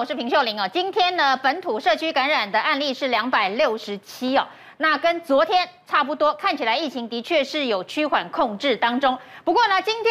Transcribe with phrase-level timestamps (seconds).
[0.00, 0.66] 我是平秀玲哦。
[0.72, 4.46] 今天呢，本土社区感染的案例是两百六十七哦，
[4.78, 9.18] 那跟昨天差不多，看起来疫情的确是有趋缓控制当中。
[9.44, 10.10] 不过呢，今天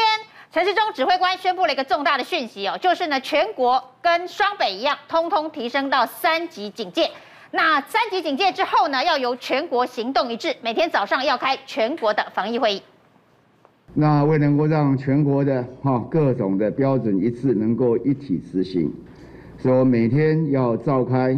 [0.52, 7.10] 陈时中指挥官宣布了一个重大的讯息哦，就是呢，全国跟双北一样，通通提升到三级警戒。
[7.50, 12.84] 那三级警戒之后呢，要由全国行动一致，每天早上要开全国的防疫会议。
[13.96, 18.94] 那为能够让全国的哈各种的标准一致，能够一体执行，
[19.60, 21.38] 所以每天要召开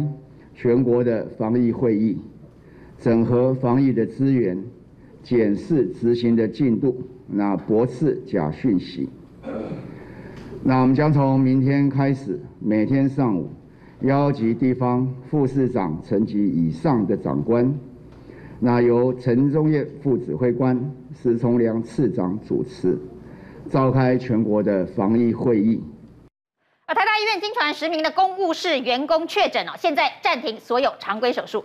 [0.54, 2.16] 全国的防疫会议，
[2.96, 4.56] 整合防疫的资源，
[5.24, 9.08] 检视执行的进度，那驳斥假讯息。
[10.62, 13.48] 那我们将从明天开始，每天上午
[14.02, 17.74] 邀集地方副市长层级以上的长官。
[18.60, 20.78] 那由陈忠业副指挥官、
[21.12, 22.96] 石崇良次长主持，
[23.68, 25.80] 召开全国的防疫会议。
[26.86, 31.64] 而台大医院经传十名的公务室员工确诊哦，现在暂停所有常规手术。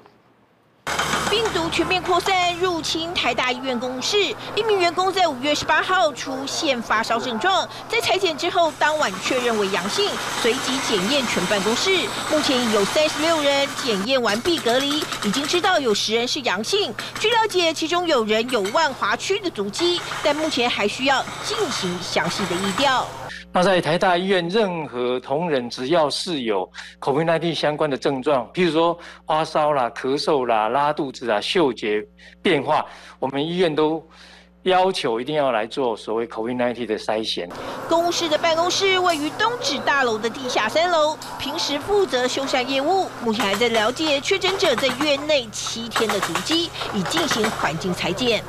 [1.29, 10.09] 病毒全面扩散入侵台大医院公务室，一名员工在五月十八号出现发烧症状，在采检之后当晚确认为阳性，
[10.41, 11.89] 随即检验全办公室，
[12.31, 16.93] 目前已有三十六人检验完毕隔离，已经知道有十人是阳性。
[17.19, 23.05] 据了解，其中有人有万华区的足迹，但目前还需要进行详细的疫调。
[23.53, 32.05] 那在台大医院，任何同仁只要是有 COVID-19 相关的症状，譬如说发烧啦、咳嗽啦、拉肚子啊、嗅觉
[32.41, 32.85] 变化，
[33.17, 34.05] 我们医院都
[34.63, 37.49] 要求一定要来做所谓 COVID-19 的筛检。
[37.89, 48.43] 公务室的办公室位于东指大楼的地下三楼，平时负责修缮业务，目前还在了解确诊者在院内七天的足迹，以进行环境裁剪。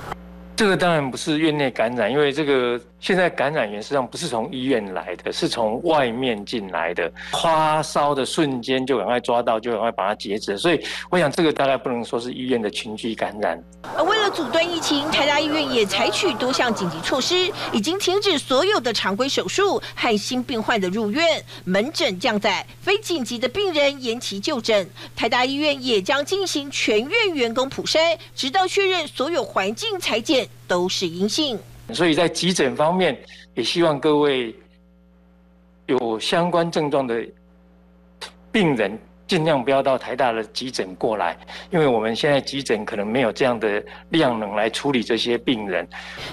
[0.56, 7.10] 这个当然不是院内感染，因为这个现在感染源实际上不是从医院来的，是从外面进来的。
[7.32, 10.59] 发烧的瞬间就赶快抓到，就赶快把它截止。
[10.59, 13.62] 所以我想这个大概不能说是医院的群聚感染。
[13.97, 24.88] 而为了阻断疫情，台大医院也采取多项紧急措施，已经停止所有的常规手术和新病患的入院，门诊降载，非紧急的病人延期就诊。
[25.14, 30.48] 台大医院也将进行全院员工普筛，直到确认所有环境采检。
[30.69, 31.58] 都是阴性，
[31.94, 33.19] 所以在急诊方面，
[33.54, 34.54] 也希望各位
[35.87, 37.25] 有相关症状的
[38.53, 41.37] 病人，尽量不要到台大的急诊过来，
[41.71, 45.88] 因为我们现在急诊可能没有这样的量能来处理这些病人。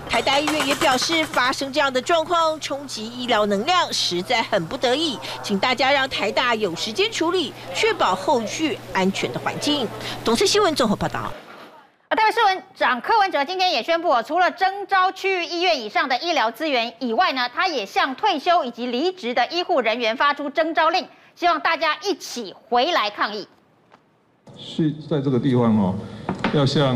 [0.09, 9.87] 台大医院也表示，发生这样的状况，冲击医疗能量，实在很不得已，请大家让台大有时间处理，确保后续安全的环境。
[10.23, 11.31] 东森新闻综合报道。
[12.15, 21.05] 台北市长柯文哲今天也宣布，除了征召区域医院以上的医疗资源以外呢，他也向退休以及离职的医护人员发出征召令，
[21.35, 23.45] 希望大家一起回来抗疫。
[24.57, 25.93] 是在这个地方哦，
[26.53, 26.95] 要向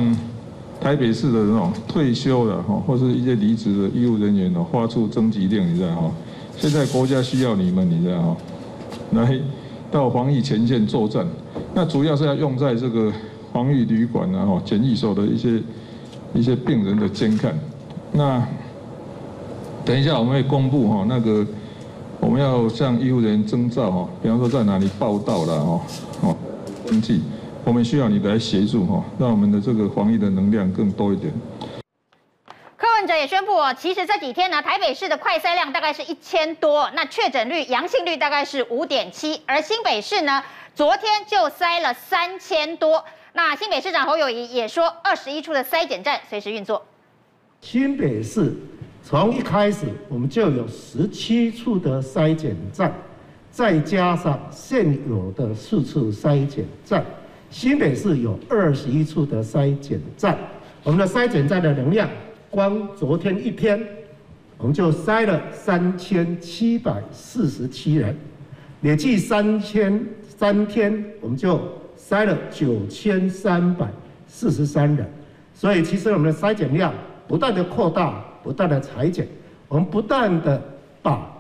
[0.80, 6.12] 台北市的那种退休的哈，或是一些离职的医护人员呢，发出征集令，你知道哈？
[6.56, 8.38] 现在国家需要你们，你知道哈？
[9.12, 9.38] 来
[9.92, 11.28] 到防疫前线作战，
[11.74, 13.12] 那主要是要用在这个。
[13.52, 15.62] 防疫旅馆啊，哈，检疫所的一些
[16.34, 17.58] 一些病人的监看。
[18.12, 18.46] 那
[19.86, 21.46] 等一下我们会公布哈，那个
[22.20, 25.82] 我们要向医护人员征召哈，比方说在哪里报到了哦，
[26.22, 26.38] 哦，
[26.86, 27.22] 登记，
[27.64, 31.32] 我们需要你来协助哈，让我们的这个防疫的能量更多一点。
[32.78, 40.44] 柯文哲也宣布哦，其实这几天呢，台北市的快筛量大概是一千多，那确诊率、阳性率大概是五点七，而新北市呢，
[40.76, 43.04] 昨天就筛了三千多。
[43.34, 46.84] 那新北市长侯友宜也说，二十一处的筛检站随时运作。
[47.62, 48.54] 新北市
[49.04, 52.92] 从一开始我们就有十七处的筛检站，
[53.52, 57.06] 再加上现有的四处筛检站，
[57.52, 60.36] 新北市有二十一处的筛检站。
[60.84, 62.10] 我们的筛检站的能量，
[62.50, 63.80] 光昨天一天，
[64.58, 68.18] 我们就筛了三千七百四十七人，
[68.82, 71.79] 累计三千三天，我们就。
[72.10, 73.86] 筛了九千三百
[74.26, 75.08] 四十三人，
[75.54, 76.92] 所以其实我们的筛检量
[77.28, 79.28] 不断的扩大，不断的裁剪，
[79.68, 80.60] 我们不断的
[81.04, 81.32] 把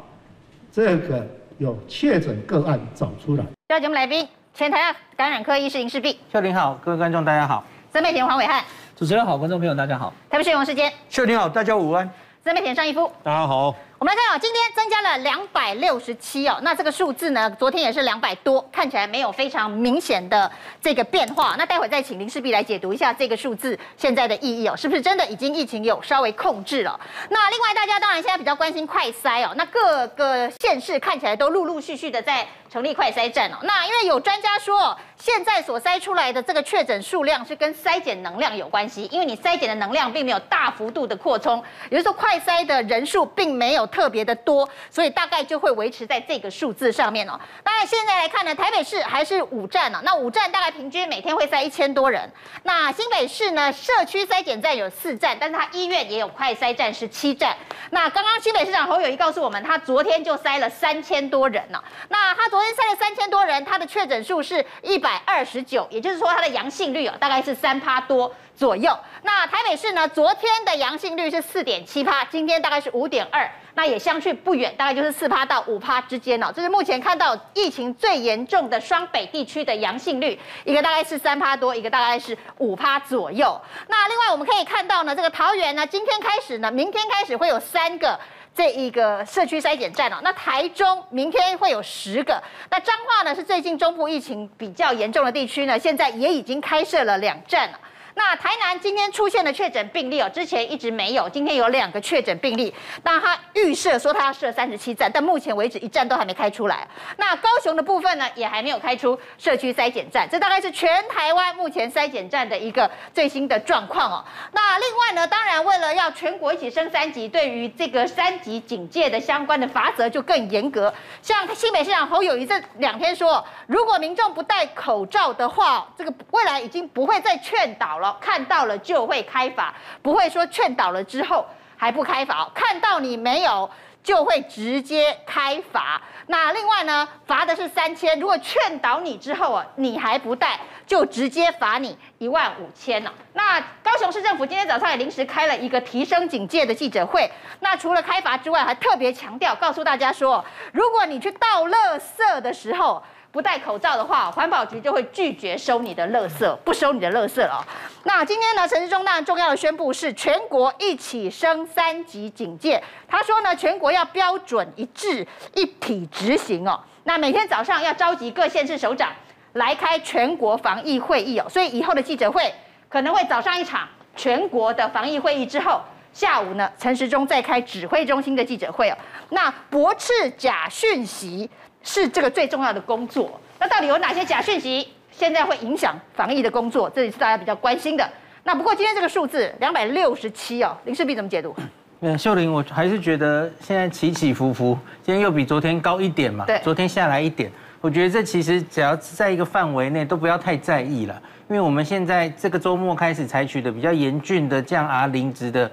[0.71, 1.25] 这个
[1.57, 3.43] 有确诊个案找出来。
[3.67, 6.19] 第二节目来宾，前台大感染科医师林世璧。
[6.31, 7.65] 秀玲好，各位观众大家好。
[7.91, 8.63] 曾美田黄伟汉。
[8.95, 10.13] 主持人好，观众朋友大家好。
[10.29, 10.93] 台北市议员王世坚。
[11.09, 12.07] 秀玲好，大家午安。
[12.43, 13.11] 曾美田张一夫。
[13.23, 13.73] 大家好。
[13.99, 20.49] 我们来看啊，今天增加了两百六十七哦，那这个数字呢，昨天也是两百多，看起来没有非常明显的
[20.81, 21.55] 这个变化。
[21.57, 26.97] 那待会再请林氏璧来解读一下这个数字现在的意义哦，是不是真的已经疫情有稍微控制了？
[27.29, 33.57] 那另外大家当然现在比较关心快筛哦，那各个县市看起来都陆陆续续的在成立快筛站哦。
[33.63, 43.88] 那因为有专家说，现在所筛出来的这个确诊数量是跟筛检能量有关系，因为你筛检的能量并没有大幅度的扩充，也就是说快筛的人数并没有。
[43.89, 47.39] 特别的多，所以大概就会维持在这个数字上面哦。
[47.63, 50.01] 当然，现在来看呢，台北市还是五站呢。
[50.03, 52.31] 那五站大概平均每天会塞一千多人。
[52.63, 57.55] 那新北市呢，社区筛检站有四站，但是它医院也有快筛站是七站。
[57.91, 61.83] 那刚刚新北市长侯友宜告诉我们，他昨天就筛了三千多人呢。
[62.09, 68.91] 那他昨天筛了三千多人，他的确诊数是一百二十九，也就是说他的阳性率哦，大概是三趴多左右。
[69.23, 73.49] 那台北市呢，昨天的阳性率是四点七趴，今天大概是五点二。
[73.75, 76.51] 那也相去不远，大概就是四趴到五趴之间哦。
[76.53, 83.57] 这是目前看到疫情最严重的双北地区的阳性率，一个大概是三趴多，一个大概是五趴左右。
[83.87, 88.19] 那另外我们可以看到呢，这个桃园呢，今天开始呢，明天开始会有三个
[88.53, 90.17] 这一个社区筛检站哦。
[90.21, 92.43] 那台中明天会有十个。
[92.69, 97.79] 那彰化呢，是最近中部疫情比较严重的地区呢，现在也已经开设了两站了。
[98.19, 102.75] 那台南今天出现的确诊病例哦，之前一直没有，今天有两个确诊病例。
[103.01, 106.85] 那他预设说他要设三十七站，但目前为止一站都还没开出来。
[107.15, 114.25] 那高雄的部分呢，也还没有开出社区筛检站，这大概是全台湾目前筛检站的一个最新的状况哦。
[114.51, 120.93] 那另外呢，当然为了要全国一起升三级，对于这个三级警戒的相关的罚则就更严格。
[121.21, 128.08] 像新北市长侯友谊这两天说，如果民众不戴口罩的话，这个未来已经不会再劝导了。
[128.19, 131.45] 看到了就会开罚，不会说劝导了之后
[131.77, 132.49] 还不开罚。
[132.53, 133.69] 看到你没有，
[134.03, 136.01] 就会直接开罚。
[136.27, 138.19] 那另外呢，罚的是三千。
[138.19, 143.11] 如果劝导你之后啊，你还不带，就直接罚你一万五千了。
[143.33, 147.29] 那高雄市政府今天早上也临时开了一个提升警戒的记者会。
[147.61, 153.01] 那除了开罚之外，还特别强调告诉大家说，如果你去倒垃圾的时候，
[153.31, 157.63] 不戴口罩的话，环保局就会拒绝收你的垃圾，不收你的垃圾了。
[158.03, 162.81] 那今天呢，陈时中当然重要的宣布是全国一起升三级警戒。
[163.07, 166.79] 他说呢，全国要标准一致、一体执行哦。
[167.03, 169.11] 那每天早上要召集各县市首长
[169.53, 171.47] 来开全国防疫会议哦。
[171.47, 172.51] 所以以后的记者会
[172.87, 175.79] 可能会早上一场全国的防疫会议之后，
[176.11, 178.97] 下午呢，陈时中再开指挥中心的记者会哦。
[179.29, 181.47] 那驳斥假讯息。
[181.83, 183.39] 是这个最重要的工作。
[183.59, 186.89] 那到底有哪些假讯息，现在会影响防疫的工作？
[186.89, 188.09] 这也是大家比较关心的。
[188.43, 191.55] 那不过今天这个数字两百六十七哦，林世璧怎么解读？
[192.01, 196.45] 嗯，秀玲，我还是觉得现在起起伏伏，今天又比昨天高一点嘛。
[196.45, 201.21] 对，昨天下来一点，我觉得这其实只要在一个范围内，都不要太在意了。
[201.49, 205.69] 因为我们现在这个周末开始采取的比较严峻的降 R 零值的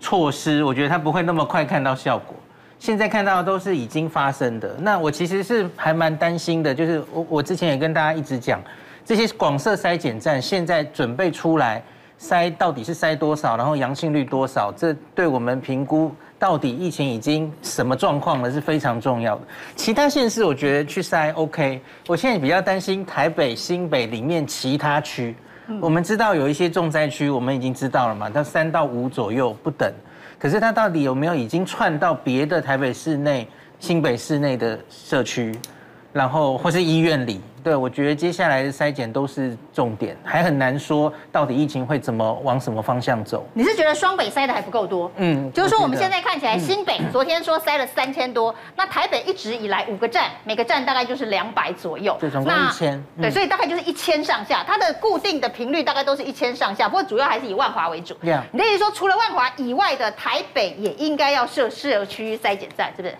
[0.00, 2.34] 措施，我觉得它不会那么快看到效果。
[2.78, 8.60] 现在看到的都是已经发生的，那我其实是还蛮担心的，就是我我之前也跟大家一直讲，
[9.04, 11.82] 这些广设筛检站现在准备出来
[12.20, 19.42] 筛到底是筛多少，然后阳性率多少，这对我们评估到底疫情已经什么状况了是非常重要的。
[19.74, 25.34] 其他县市我觉得去筛 OK，我现在比较担心台北、新北里面其他区，
[25.80, 29.90] 我们知道有一些重灾区，我们已经知道了嘛，它三到五左右不等。
[30.46, 33.48] 可是它到底有没有已经串到别的台北市内、
[33.80, 35.52] 新北市内的社区，
[36.16, 37.38] 然后或是医院里？
[37.62, 43.46] 对，我觉得接下来的筛检都是重点，还很难说到底疫情会怎么往什么方向走。
[43.52, 45.10] 你是觉得双北筛的还不够多？
[45.16, 53.04] 嗯，就是说我们现在看起来，新北昨天说筛了三千多，那台北一直以来五个站，每个站大概就是两百左右，对，总共一千。
[53.20, 58.14] 对，所以大概就是一千上下，它的固定的频率大概都是一千上下，不过主要还是以万华为主。
[58.22, 63.14] 对，你的意思说，除了万华以外的台北也应该要设社区筛检站，是不是？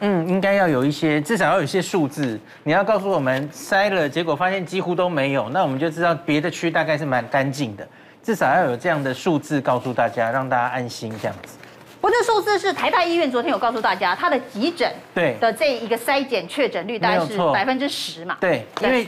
[0.00, 2.38] 嗯，应该要有一些，至少要有一些数字。
[2.62, 7.86] 你要告诉我们筛了，结果发现几乎都没有，那我们就知道别的区大概是蛮干净的。
[8.22, 11.56] 至少要有这样的数字告诉大家，让大家安心这样子。
[12.00, 18.36] 不过这数字是台大医院昨天有告诉大家，它的急诊对的这一个筛检确诊率大概是百分之十嘛？
[18.40, 19.06] 对，因为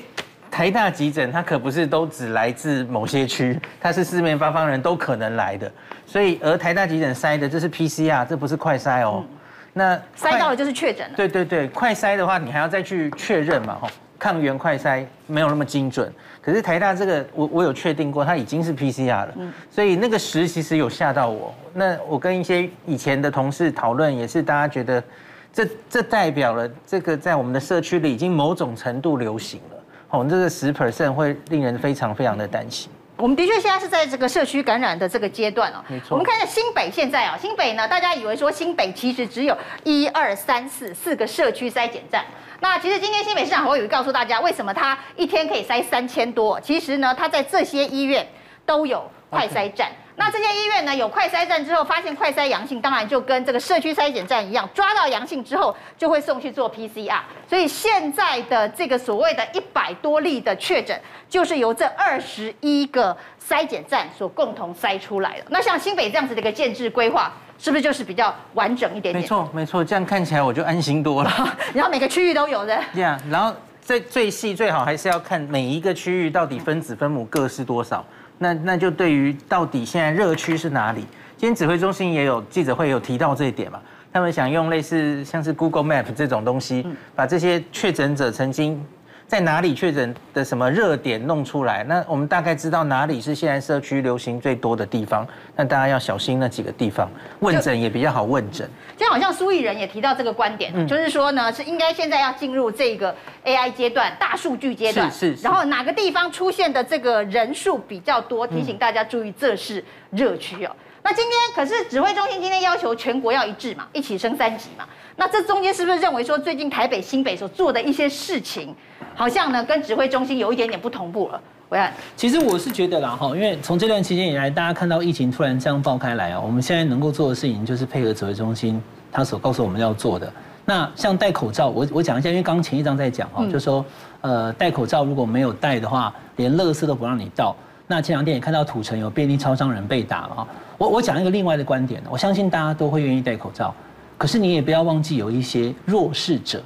[0.50, 5.70] 台大急诊它可不是都只来自某些区，它是四面八方人都可能来的。
[6.06, 9.24] 所以而台大急诊筛的这是 PCR，这不是快筛哦。
[9.28, 9.35] 嗯
[9.78, 11.14] 那筛到了就是确诊了。
[11.14, 13.88] 对对对，快筛的话，你还要再去确认嘛，吼。
[14.18, 16.10] 抗原快筛没有那么精准。
[16.40, 21.52] 可是台大这个，我我有确定过，它已经是 PCR 了，嗯所以那个十其实有吓到我。
[21.74, 25.04] 那我跟一些以前的同事讨论，也是大家觉得
[25.52, 29.76] 这这代表了这个在我们的社区里已经某种程度流行了。
[30.08, 32.90] 哦，这个十 percent 会令人非常非常的担心。
[33.16, 35.82] 我们的确现在是在这个社区感染的这个阶段哦。
[35.88, 36.08] 没错。
[36.10, 42.24] 我们看一下新北现在啊，新北呢，大家以为说新北其实只有一二三四四个社区筛检站。
[42.60, 46.60] 那其实今天新北市长侯友宜告诉大家，为什么他一天可以筛三千多？
[46.60, 48.26] 其实呢，他在这些医院
[48.64, 49.90] 都有快筛站。
[50.18, 57.20] 那这些医院呢，有快筛站之后，发现快筛阳性，当然就跟这个社区筛检站一样，抓到阳性之后就会送去做 PCR。
[57.46, 63.14] 所以现在的这个所谓的一百多例的确诊，就是由这二十一个
[63.46, 65.44] 筛检站所共同筛出来的。
[65.50, 69.16] 那像新北这样子的一个建制规划，是不是就是比较完整一点点？
[69.16, 71.30] 没错，没错，这样看起来我就安心多了。
[71.74, 72.82] 然后每个区域都有的。
[72.94, 78.02] 对啊，然后最最细最好还是要看每一个区域到底分子分母各是多少。
[78.38, 81.00] 那那就对于到底现在热区是哪里？
[81.36, 83.80] 今天指挥中心也有记者会有提到这一点嘛？
[84.12, 88.82] 他们想用类似像是 Google Map 这种东西，把这些确诊者曾经。
[89.26, 91.82] 在哪里确诊的什么热点弄出来？
[91.82, 95.26] 那我们大概知道哪里是现在社区流行最多的地方。
[95.56, 98.70] 那大家要小心那几个地方，问诊也比较好问诊。
[98.96, 103.12] 就好像苏益仁也提到这个观点，嗯、就是说呢，是应该现在要进入这个
[103.44, 105.10] AI 阶段、大数据阶段。
[105.10, 105.42] 是是，是。
[105.42, 110.70] 然后哪个地方出现的这个人数比较多，提醒大家注意，这是热区哦。
[111.06, 114.84] 那今天可是指挥中心今天要求全国要一致嘛，一起升三级嘛。
[115.14, 118.74] 那这中间是不是认为说，最近台北、新北所做的一些事情，
[119.14, 121.40] 好像呢跟指挥中心有一点点不同步了？
[121.70, 128.82] 暐瀚，其实我是觉得啦哈，因为从这段期间以来，大家看到疫情突然这样爆开来啊，我们现在能够做的事情就是配合指挥中心
[129.12, 130.32] 他所告诉我们要做的。
[130.64, 133.84] 那像戴口罩，我我讲一下，因为刚前一章在讲哈，就说
[134.22, 137.54] 呃戴口罩如果没有戴的话，连垃圾都不让你倒。
[137.86, 140.48] 那前两天也看到土城有便利超商人被打了哈。
[140.78, 143.74] 我我讲一个另外的观点，我相信大家都会愿意戴口罩，
[144.18, 146.62] 可是你也不要忘记有一些弱势者，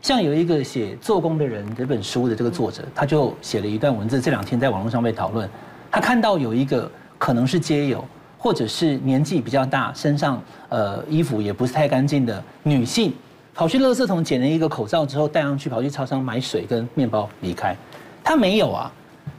[0.00, 5.48] 像有一个写做工的人这本书的这个作者，他就写了一段文字，这两天在网络上被讨论。
[5.90, 6.88] 他看到有一个
[7.18, 8.04] 可能是街友，
[8.38, 13.12] 或者是年纪比较大，身上呃衣服也不是太干净的女性，
[13.52, 17.76] 跑去垃圾桶捡了一个口罩之后戴上去，跑去超商买水跟面包离开，
[18.22, 18.92] 他没有啊。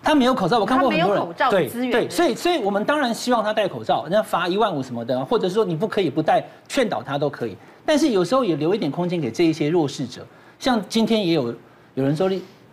[0.03, 1.49] 他没有口罩，我看过很多人。
[1.49, 7.55] 对对，所以所以我们当然希望他戴口罩，人家罚一万五什么的，或者是说你不可以不戴，劝导他都可以。
[7.85, 10.25] 但是有时候也留一点空间给这一些弱势者，
[10.59, 11.53] 像今天也有
[11.95, 12.29] 有人说，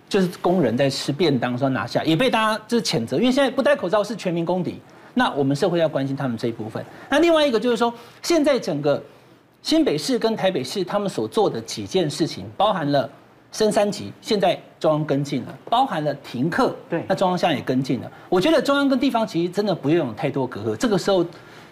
[0.08, 4.80] 就是工人在吃便当说拿下，也被大家就是谴责，因为现在不戴口罩是全民公敌。
[5.14, 6.84] 那我们社会要关心他们这一部分。
[7.08, 9.02] 那另外一个就是说，现在整个
[9.62, 13.08] 新北市跟台北市他们所做的几件事情，包含了。
[13.52, 18.10] 升三级，现在中央跟进了，包含了停课，对，那中央现在也跟进了。
[18.28, 21.24] 我觉得中央跟地方其实真的不用有太多隔阂，这个时候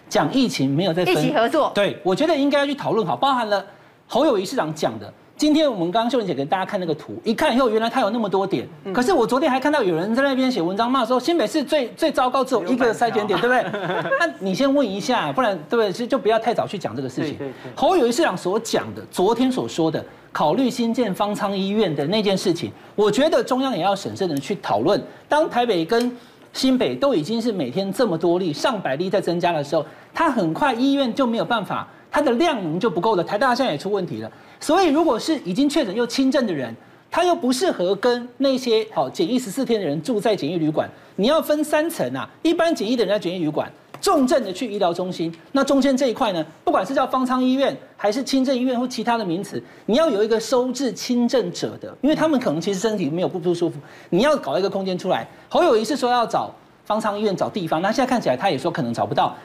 [0.09, 3.65] 讲疫情没有在分一起合作，对，我觉得应该要去讨论好，包含了
[4.07, 5.13] 侯友谊市长讲的。
[5.37, 13.63] 今天我们刚刚秀玲姐给大家看那个图，一看以后原来它有那么多点，可是我昨天还看到有人在那边写文章骂说新北市最最糟糕只有一个筛检点，对不对？
[14.19, 15.91] 那你先问一下，不然对不对？
[15.91, 17.37] 其实就不要太早去讲这个事情。
[17.75, 20.03] 侯友宜市长所讲的，昨天所说的。
[20.33, 25.01] 考虑新建方舱医院的那件事情，我觉得中央也要审慎的去讨论。
[25.27, 26.15] 当台北跟
[26.53, 33.23] 新北都已经是每天这么多例、上百例在增加的时候，它很快医院就没有办法，它的量能就不够了。
[33.23, 36.75] 台大现在也出问题了，所以如果是已经确诊又轻症的人，
[37.09, 43.71] 他又不适合跟那些好检疫十四天的人住在检疫旅馆，你要分三层啊，一般检疫的人在检疫旅馆。
[43.99, 53.79] 重症的去医疗中心，那中间这一块呢，不管是叫方舱医院还是轻症医院或其他的名词，你要有一个收治轻症者的，因为他们可能其实身体没有不舒服，
[54.11, 55.27] 你要搞一个空间出来。
[55.49, 56.53] 侯友宜是说要找
[56.85, 59.35] 方舱医院找地方，那现在看起来他也说可能找不到。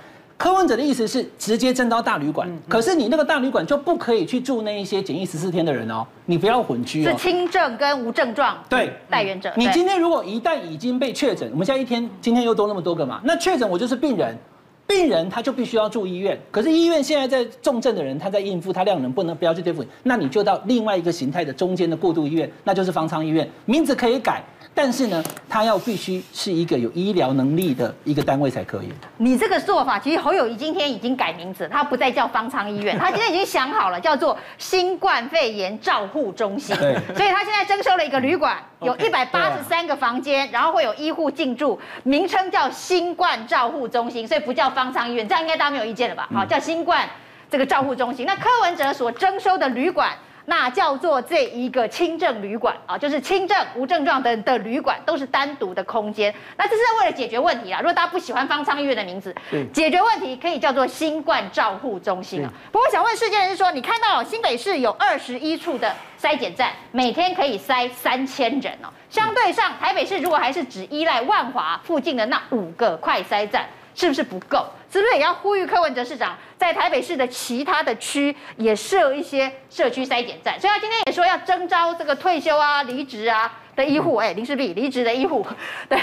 [0.42, 7.10] 柯文哲的意思是直接征到大旅馆，可是你那个大旅馆就不可以去住那一些检疫十四天的人哦，你不要混居哦。
[7.12, 9.52] 是轻症跟无症状对带源者。
[9.56, 14.36] 你今天如果一旦已经被确诊，我们现在一天今天又多那么多个嘛，那确诊我就是病人。
[14.84, 24.42] 病人他就必须要住医院，可是医院现在在重症的人，他在应付，他量能不能不要去对付你，那你就到另外一个形态的中间的过渡医院，那就是方舱医院，名字可以改。
[24.74, 28.90] 但是呢，他要必须是一个有医疗能力的一个单位才可以。
[29.18, 36.74] 你这个做法，其实侯友谊今天已经改名字，他不再叫方舱医院， 他今天已经想好了，叫做新冠肺炎照护中心。
[36.76, 46.26] 对，所以他现在征收了一个旅馆，有一百八十三个房间，然后会有医护进驻，名称叫新冠照护中心，所以不叫方舱医院，这样应该大家没有意见了吧？
[46.32, 47.06] 好，叫新冠
[47.50, 48.24] 这个照护中心。
[48.24, 50.12] 那柯文哲所征收的旅馆。
[50.46, 56.34] 那叫做这一个轻症旅馆啊，就是轻症无症状的的旅馆都是单独的空间。
[56.56, 57.80] 那这是为了解决问题啊。
[57.80, 59.34] 如果大家不喜欢方舱医院的名字，
[59.72, 62.52] 解决问题可以叫做新冠照护中心啊。
[62.70, 68.88] 不过我想问世界人是说，你看到新北市有二十一处的筛检站，每天可以筛三千人哦。
[69.08, 73.66] 相对上台北市如果还是只依赖万华附近的那五个快筛站。
[73.94, 74.64] 是不是不够？
[74.92, 80.60] 是不是也要呼吁柯文哲市长在台北市的其他的区也设一些社区筛检站？
[80.60, 85.46] 所以他今天也说要征召这个退休啊、离职啊的医护，哎，林氏璧离职的医护，
[85.88, 85.98] 对，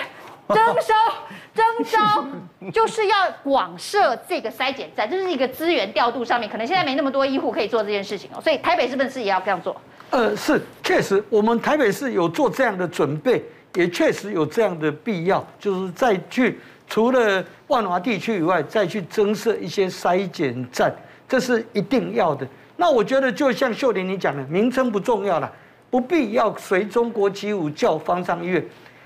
[0.48, 0.93] 征收
[1.53, 2.25] 征招
[2.72, 9.79] 就是要广设这个筛检站，这是一个资源调度上面，可能现在没那么多医护可以做这件事情哦，所以台北是不是也要这样做？
[10.10, 13.43] 呃，是，确实，我们台北市有做这样的准备，
[13.75, 16.60] 也确实有这样的必要，就是再去。
[16.89, 20.91] 除了万华地区以外，再去增设一些筛检站，
[21.27, 22.46] 这是一定要的。
[22.75, 25.51] 那我觉得就像秀玲你讲的，名称不重要了，
[25.91, 28.65] 不必要随中国起舞叫方丈医院。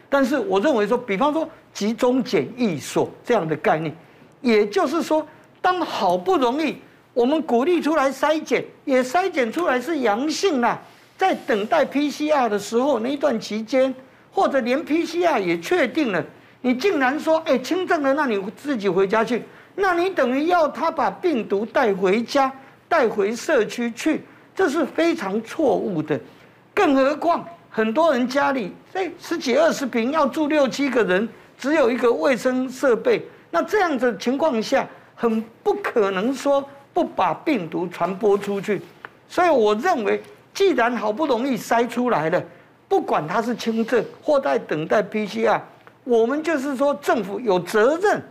[0.10, 3.94] 但是我认为说，比方说集中检疫所这样的概念，
[4.42, 5.28] 也就是说，
[5.62, 6.78] 当好不容易
[7.14, 10.80] 我们鼓励出来筛检，也筛检出来是阳性了，
[11.18, 13.94] 在等待 PCR 的时候那一段期间，
[14.32, 16.24] 或者连 PCR 也确定了。
[16.66, 19.44] 你竟然说，哎，轻症的，那你自己回家去，
[19.76, 22.50] 那你等于要他把病毒带回家，
[22.88, 24.24] 带回社区去，
[24.56, 26.18] 这是非常错误的。
[26.74, 31.28] 更何况很多人家里，哎，十几二十平要住六七个人，
[31.58, 38.82] 只有一个卫生设备，那这样子情况下，很不可能说不把病毒传播出去。
[39.28, 42.42] 所以我认为，既然好不容易筛出来了，
[42.88, 45.60] 不管他是轻症或在等待 PCR。
[46.04, 48.22] 我们就是说，政府有责任，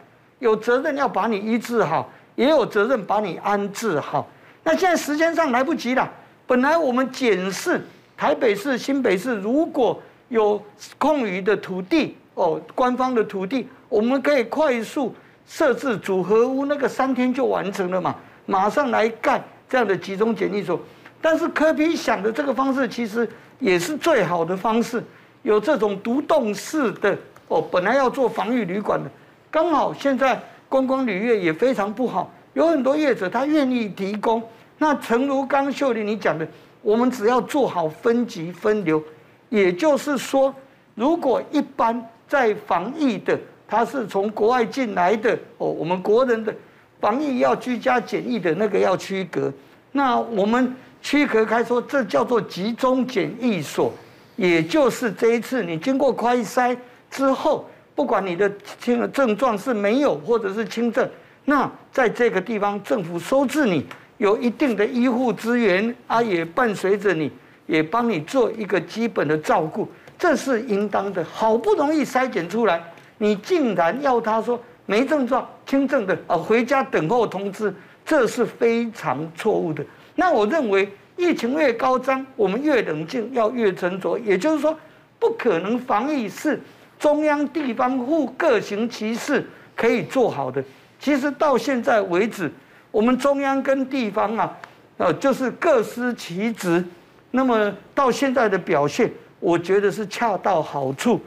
[0.41, 4.29] 有责任要把你医治好，也有责任把你安置好。
[4.63, 6.11] 那现在时间上来不及了。
[6.47, 7.81] 本来我们检视
[8.17, 10.63] 台北市、新北市，如果有
[10.99, 15.15] 空余的土地哦，官方的土地，我们可以快速
[15.47, 18.15] 设置组合屋，那个三天就完成了嘛，
[18.45, 20.79] 马上来盖这样的集中检疫所。
[21.23, 23.27] 但是柯 P 想的这个方式，其实
[23.59, 25.03] 也是最好的方式，
[25.43, 27.17] 有这种独栋式的。
[27.53, 29.11] 哦，本来要做防疫旅馆的，
[29.51, 30.41] 刚好现在
[30.71, 34.43] 观光旅业也非常不好，有很多业者他愿意提供。
[34.79, 36.49] 那诚如刚秀玲你讲的，
[36.81, 39.03] 我们只要做好分级分流，
[39.51, 40.55] 也就是说，
[40.95, 43.39] 如果一般在防疫的，
[43.69, 46.55] 他是从国外进来的哦，我们国人的
[47.01, 49.53] 防疫要居家检疫的那个要区隔，
[49.93, 53.93] 那我们区隔开说，这叫做集中检疫所，
[54.37, 56.75] 也就是这一次你经过快筛。
[57.13, 61.07] 之后，不管你的轻症状是没有或者是轻症，
[61.45, 67.31] 那在这个地方政府收治你，有一定的医护资源啊，也伴随着你，
[67.67, 69.87] 也帮你做一个基本的照顾，
[70.19, 71.23] 这是应当的。
[71.23, 72.83] 好不容易筛检出来，
[73.19, 77.73] 你竟然要他说没症状、轻症的啊回家等候通知，
[78.07, 79.85] 这是非常错误的。
[80.15, 84.19] 那我认为疫情越高涨，我们越冷静，要越沉着。
[84.19, 84.75] 也就是说，
[85.19, 86.59] 不可能防疫是。
[87.03, 90.63] 中央地方互各行其事可以做好的，
[91.01, 92.49] 其实到现在为止，
[92.93, 94.57] 我们中央跟地方啊，
[94.99, 96.85] 呃，就是各司其职。
[97.33, 99.11] 那么到现在的表现，
[99.41, 101.21] 我觉得是恰到好处，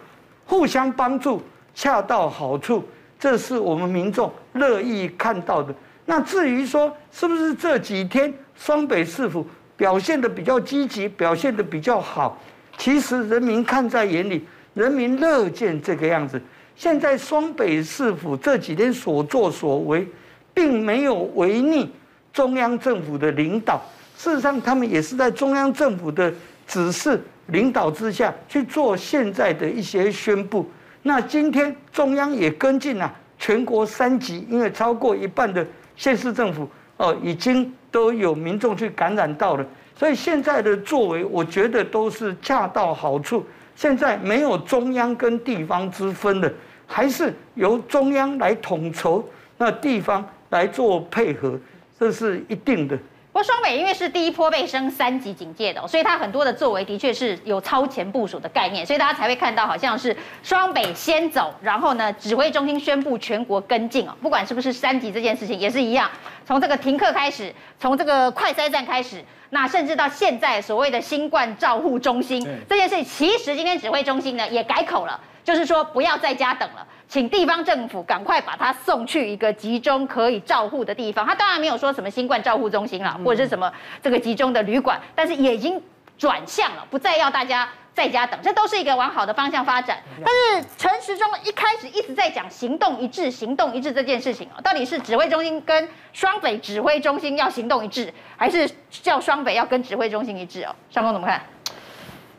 [0.45, 2.81] 互相帮助，恰到好处，
[3.19, 5.75] 这是我们民众乐意看到的。
[6.05, 12.41] 那至于说是不是这几天双北市府表现得比较积极，表现得比较好，
[12.77, 14.47] 其实人民看在眼里。
[14.75, 16.39] 人民乐见这个样子。
[16.75, 20.05] 现在双北市府这几天所作所为，
[20.53, 21.89] 并没有违逆
[22.31, 23.81] 中央政府的领导。
[24.17, 26.31] 事实上，他们也是在中央政府的
[26.67, 30.69] 指示领导之下去做现在的一些宣布。
[31.03, 39.65] 那今天中央也跟进了全国三级，因为超过一半的县市政府哦，已经都有民众去感染到了，
[39.97, 43.45] 所以现在的作为，我觉得都是恰到好处。
[43.75, 46.51] 现在没有中央跟地方之分的，
[46.87, 51.59] 还是由中央来统筹，那地方来做配合，
[51.99, 52.97] 这是一定的。
[53.35, 66.09] 不过双北因为是第一波被升三级警戒的，所以它很多的作为的确是有超前部署的概念，所以大家才会看到好像是双北先走，然后呢，指挥中心宣布全国跟进哦，不管是不是三级这件事情也是一样，
[66.45, 69.21] 从这个停课开始，从这个快筛站开始。
[69.49, 81.25] 那甚至到现在所谓的新冠照护中心这件事情，其实今天指挥中心呢也改口了，就是说不要在家等了，请地方政府赶快把他送去一个集中可以照护的地方。
[81.25, 85.81] 他当然没有说什么新冠照护中心啦，或者是什么这个集中的旅馆，但是也已经
[86.17, 87.67] 转向了，不再要大家。
[87.95, 89.97] 在家等，这都是一个往好的方向发展。
[90.17, 90.27] 但
[90.61, 100.75] 是陈时中一开始一直在讲行动一致，行动一致这件事情哦，到底是指挥中心跟双北指挥中心要行动一致，还是叫双北要跟指挥中心一致哦？
[100.89, 101.41] 尚公怎么看？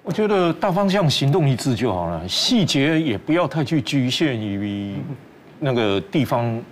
[0.07, 4.95] 我觉得大方向行动一致就好了，细节也不要太去局限于
[5.59, 6.63] 那个地方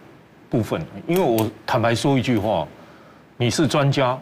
[0.49, 0.81] 部分。
[1.09, 2.65] 因为我坦白说一句话，
[3.37, 4.17] 你是专家，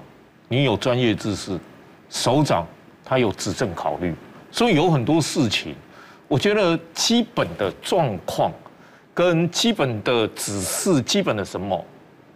[0.48, 1.60] 你有专业知识，
[2.08, 2.66] 首长
[3.04, 4.14] 他有执政考虑。
[4.50, 5.74] 所以有很多事情，
[6.26, 8.50] 我觉得基本的状况
[9.12, 11.84] 跟基本的指示、基本的什么，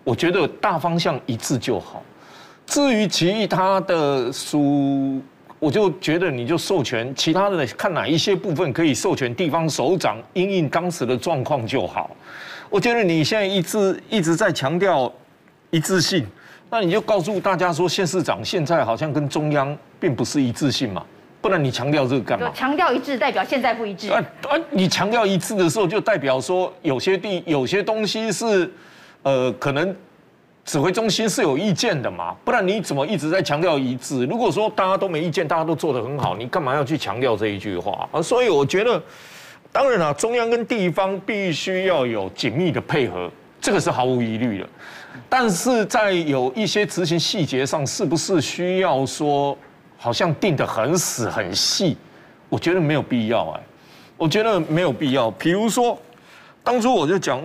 [0.05, 2.03] 我觉得大方向一致就好。
[2.67, 5.23] 至于其他的书，
[5.59, 12.11] 我就觉得你就授权其他的看哪一些部分可以授权地方首长因应当时的状况就好。
[12.69, 15.11] 我觉得你现在一直一直在强调
[15.71, 16.27] 一致性，
[16.69, 21.05] 那你就告诉大家说，县市长现在好像跟中央并不是一致性嘛。
[21.41, 22.51] 不然你强调这个干嘛？
[22.53, 24.11] 强调一致代表现在不一致。
[24.11, 24.59] 啊啊！
[24.71, 28.69] 你强调一致的时候，就代表说有些地有些东西是，
[29.23, 29.95] 呃，可能
[30.67, 32.37] 指挥中心是有意见的嘛。
[32.45, 34.27] 不然你怎么一直在强调一致？
[34.27, 38.21] 如果说大家都没意见，大家都做得很好，你干嘛要去强调这一句话啊？
[38.21, 39.03] 所以我觉得，
[39.73, 44.69] 当然了，中央跟地方必须要有紧密的配合，这个是毫无疑虑的。
[45.29, 49.57] 但是在有一些执行细节上，是不是需要说？
[49.99, 51.97] 好像定得很死很细，
[52.51, 53.61] 我觉得没有必要哎，
[54.19, 55.31] 我觉得没有必要。
[55.33, 55.99] 比如说，
[56.67, 57.41] 当初我就讲，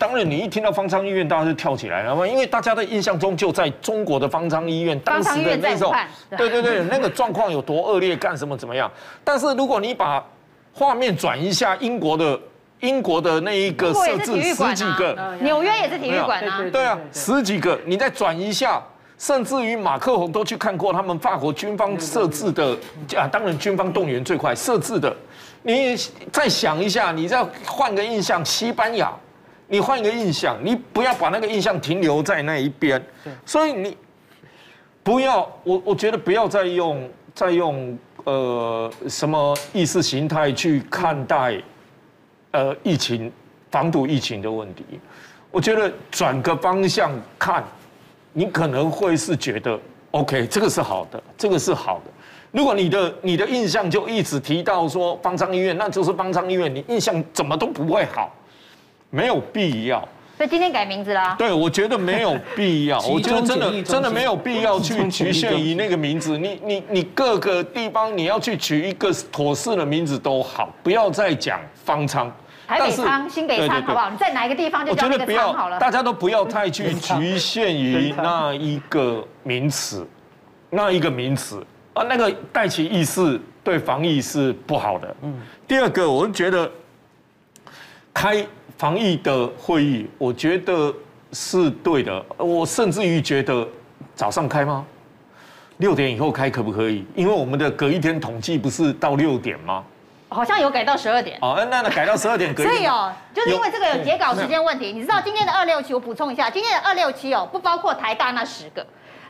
[0.00, 5.94] 当然你一听到方舱医院，大家就跳起来了嘛，因为大家的印象中就在中国的方舱医院，当时的那种，
[6.36, 8.90] 对对对，那个状况有多恶劣，干什么怎么样？
[9.22, 10.20] 但是如果你把
[10.72, 12.40] 画面转一下，英国的
[12.80, 18.82] 英国的那一个设置十几个，纽约也是体育馆啊，对啊，十几个，你再转一下。
[19.16, 22.76] 甚至于马克宏都去看过他们法国军方设置的
[23.16, 25.16] 啊，当然军方动员最快设置的。
[25.64, 25.96] 你
[26.30, 29.12] 再想一下，你再换个印象，西班牙，
[29.66, 33.04] 你换一个印象，你不要把那个印象停留在那一边。
[33.44, 33.96] 所以你
[35.02, 41.60] 不要，我我觉得不要再用再用呃什么意识形态去看待
[42.52, 43.32] 呃疫情
[43.72, 44.84] 防堵疫情的问题。
[45.50, 47.64] 我觉得转个方向看。
[48.36, 49.78] 你可能会是觉得
[50.10, 52.10] ，OK，这个是好的，这个是好的。
[52.54, 58.32] 如果你的你的印象就一直提到说方舱医院，那就是方舱医院，你印象怎么都不会好，
[59.10, 59.98] 没有必要。
[60.36, 61.34] 所以今天改名字啦？
[61.36, 63.00] 对，我觉得没有必要。
[63.10, 66.38] 我觉得真的真的没有必要去局限于那个名字。
[66.38, 72.32] 你你你各个地方你要去取一个妥适的名字都好，不要再讲方舱。
[72.68, 74.10] 台北仓、新北仓，好不好？
[74.10, 75.78] 你在哪一个地方就叫那个仓好了。
[75.80, 80.06] 大家都不要太去 局限于那一个名词，
[80.70, 85.16] 那一个名词啊，那个带起意识对防疫是不好的。
[85.22, 85.40] 嗯。
[85.66, 86.70] 第二个，我觉得
[88.12, 90.92] 开防疫的会议，我觉得
[91.32, 92.24] 是对的。
[92.36, 93.66] 我甚至于觉得
[94.14, 94.84] 早上开吗？
[95.78, 97.04] 六点以后开可不可以？
[97.16, 99.82] 因为我们的隔一天统计不是到六点吗？
[100.28, 102.66] 好像有改到十二点哦，那那改到十二点可以。
[102.66, 104.92] 所以哦，就是因为这个有截稿时间问题。
[104.92, 108.84] 你知道今天的二六七，我补充一下，今天的二六七哦，不包括台大那十个，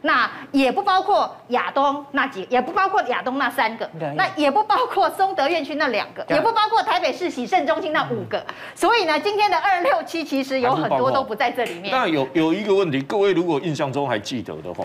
[0.06, 8.44] 那也不包括亚东那几，也不包括亚东那三个，那也不包括松德院区那两个，也不包括台北市洗肾中心那五个。
[8.74, 11.90] 所以呢，今天的二六七其实有很多都不在这里面。
[11.90, 14.84] 那有有一个问题，各位如果印象中还记得的话。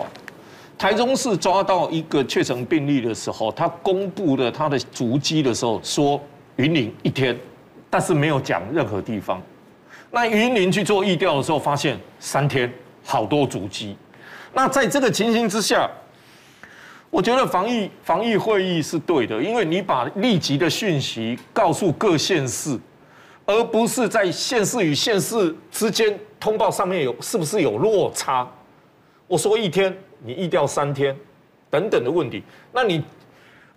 [0.78, 6.18] 台中市抓到一个确诊病例的时候，他公布了他的足迹的时候，说
[6.56, 7.38] 云林一天，
[7.90, 9.38] 但是没有讲任何地方。
[10.10, 12.72] 那云林去做疫调的时候，发现三天
[13.04, 13.94] 好多足迹。
[14.52, 15.88] 那在这个情形之下，
[17.10, 22.78] 我觉得防疫防疫会议是对的，因为你把立即的讯息告诉各县市，
[23.46, 28.48] 而不是在县市与县市之间通报上面有是不是有落差。
[29.26, 29.96] 我说一天。
[30.22, 31.16] 你疫调三天，
[31.70, 32.42] 等等的问题，
[32.74, 33.02] 那你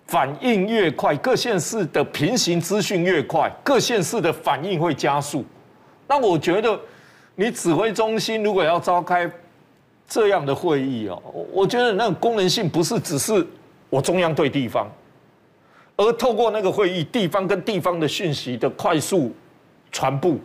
[0.06, 5.46] 反应越快，各县市的平行资讯越快，各县市的反应会加速。
[6.06, 6.78] 那我觉得，
[7.36, 9.26] 你指挥中心如果要召开
[10.08, 13.46] 这样的会议哦，我觉得那个功能性不是只是
[13.90, 14.88] 我中央对地方，
[15.96, 19.32] 而透过那个会议，地方跟地方的讯息的快速
[19.92, 20.36] 传播，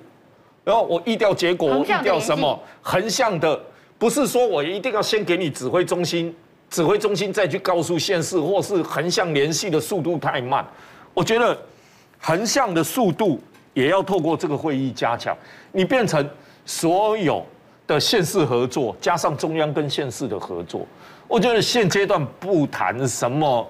[0.64, 3.60] 然后我疫调结果，我疫调什么横向的。
[3.98, 6.32] 不是说我一定要先给你指挥中心，
[6.70, 10.64] 指挥中心再去告诉县市，或是横向联系的速度太慢。
[11.12, 11.58] 我觉得
[12.20, 13.40] 横向的速度
[13.74, 15.36] 也要透过这个会议加强，
[15.72, 16.24] 你变成
[16.64, 17.44] 所有
[17.88, 20.86] 的县市合作，加上中央跟县市的合作。
[21.26, 23.68] 我觉得现阶段不谈什么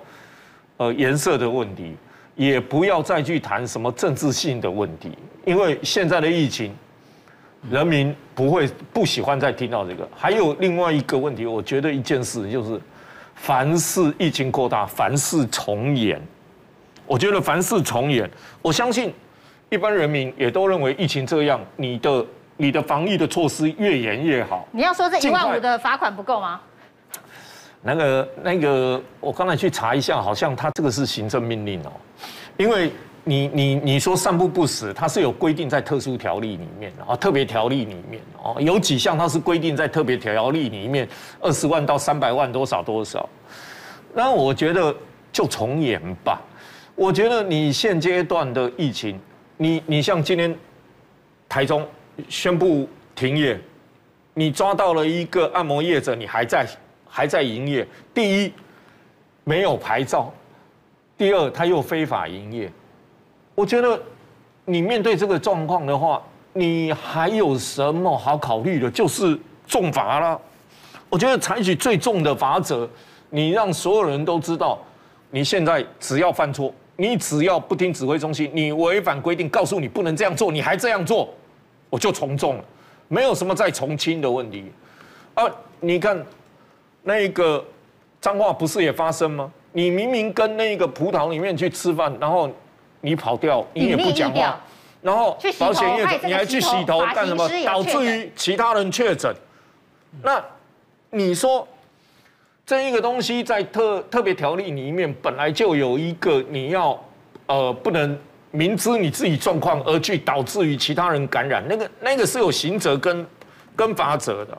[0.77, 1.97] 呃颜色的问题，
[2.37, 5.13] 也不要再去谈什么政治性的问题，
[5.47, 6.75] 因为现在的疫情，
[7.71, 10.07] 人民不会不喜欢再听到这个。
[10.15, 12.81] 还有另外一个问题，我觉得一件事就是，
[13.35, 16.21] 凡是疫情扩大，凡事重演。
[17.07, 18.29] 我觉得凡事重演，
[18.61, 19.15] 我相信
[19.71, 22.25] 一般人民也都认为疫情这样，你的
[22.59, 24.69] 你的防疫的措施越严越好。
[24.73, 26.61] 你要说这一万五的罚款不够吗？
[27.81, 31.93] 那个那个，我刚才去查一下，好像他这个是行政命令哦，
[32.57, 32.93] 因为
[33.23, 41.09] 你你你说散布不实，它是有规定在特殊条例里面啊，特别条例里面哦，有几项它是规定在特别条例里面，
[41.41, 43.29] 二十万到三百万多少多少，
[44.13, 44.93] 那我觉得
[45.31, 46.41] 就从严吧。
[46.97, 49.21] 我觉得你现阶段的疫情，
[49.57, 50.53] 你你像今天
[51.49, 51.87] 台中
[52.29, 53.59] 宣布停业，
[54.35, 56.67] 你抓到了一个按摩业者，你还在
[57.07, 57.87] 还在营业。
[58.15, 58.53] 第一，
[59.45, 60.33] 没有牌照；
[61.17, 62.71] 第二，他又非法营业。
[63.55, 64.01] 我觉得
[64.65, 68.91] 你面对这个状况的话，你还有什么好考虑的？
[68.91, 70.41] 就是重罚了。
[71.09, 72.89] 我觉得采取最重的罚则，
[73.31, 74.79] 你让所有人都知道，
[75.31, 76.73] 你现在只要犯错。
[77.01, 81.33] 你只要不听指挥中心，你违反规定，告诉你不能这样做，你还这样做，
[81.91, 82.65] 我就从重了，
[83.09, 84.71] 没有什么再从轻的问题。
[85.35, 85.45] 啊，
[85.81, 86.25] 你看，
[87.03, 87.65] 那个
[88.21, 89.53] 脏话不是也发生吗？
[89.73, 92.51] 你明明跟那个葡萄里面去吃饭，然后
[93.01, 94.61] 你跑掉，你也不讲话，
[95.03, 97.49] 然后保险业者你还去洗头干什么？
[97.65, 99.35] 导致于其他人确诊。
[100.23, 100.45] 那
[101.11, 101.67] 你说？
[102.67, 107.03] 这一个东西在特特别条例里面本来就有一个，你要
[107.47, 108.15] 呃不能
[108.51, 113.27] 明知你自己状况而去导致于其他人感染，那个那个是有刑责跟
[113.77, 114.57] 跟罚则的，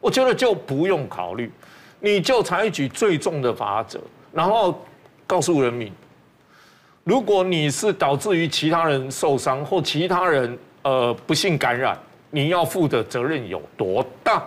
[0.00, 1.50] 我觉得就不用考虑，
[2.00, 4.00] 你就采取最重的罚则，
[4.32, 4.84] 然后
[5.26, 5.92] 告诉人民，
[7.04, 11.98] 如果你是导致于其他人受伤或其他人呃不幸感染，
[12.30, 14.42] 你要负的责任有多大？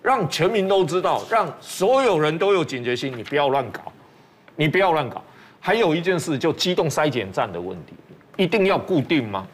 [0.00, 3.92] 让全民都知道，让所有人都有警觉心，你不要乱搞，
[4.56, 5.22] 你不要乱搞。
[5.60, 7.92] 还有一件事，就机动筛检站的问题，
[8.36, 9.46] 一定要固定吗？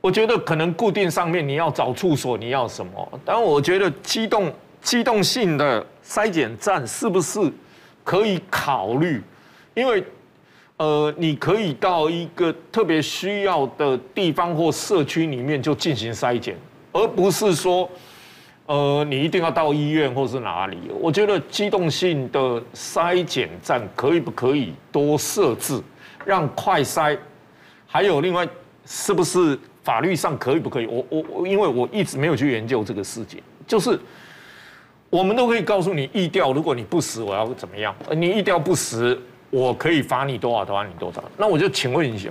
[0.00, 3.20] 我觉得可能固定上面你要找处所，你要什么？
[3.24, 7.40] 但我觉得机动机动性的筛检站是不是
[8.04, 9.22] 可以考虑？
[9.74, 10.02] 因为
[10.76, 16.56] 呃，你可以到一个特别需要的地方或社区里面就进行筛检，
[16.92, 17.88] 而不是说。
[18.66, 20.76] 呃，你一定要到医院或是哪里？
[21.00, 25.80] 我觉得机动性的筛检站可以不可以多设置，
[26.24, 27.16] 让快筛，
[27.86, 28.46] 还有另外
[28.84, 30.86] 是不是法律上可以不可以？
[30.86, 33.98] 我我我，因为我一直没有去研究这个事情，就是
[35.10, 37.94] 我们都可以告诉你，疫调如果你不实，我要怎么样？
[38.16, 39.16] 你疫调不实，
[39.50, 41.22] 我可以罚你多少，罚你多少？
[41.36, 42.28] 那我就请问一下。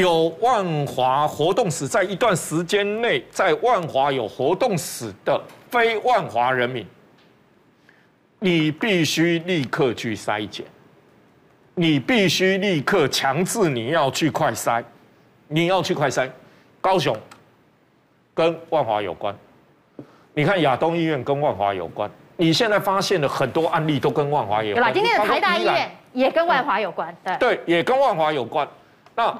[0.00, 5.38] 有万华活动史，在一段时间内在万华有活动史的
[5.70, 6.86] 非万华人民，
[8.38, 10.64] 你必须立刻去筛检，
[11.74, 14.82] 你必须立刻强制你要去快筛，
[15.48, 16.30] 你要去快筛。
[16.80, 17.14] 高雄
[18.32, 19.36] 跟万华有关，
[20.32, 24.82] 你看亚东医院跟万华有关，你现在发现了很多案例都跟万华有关。
[24.82, 24.92] 对吧？
[24.94, 27.36] 今天的台大医院也跟万华有关，对。
[27.36, 28.66] 对，也跟万华有关。
[29.14, 29.38] 那。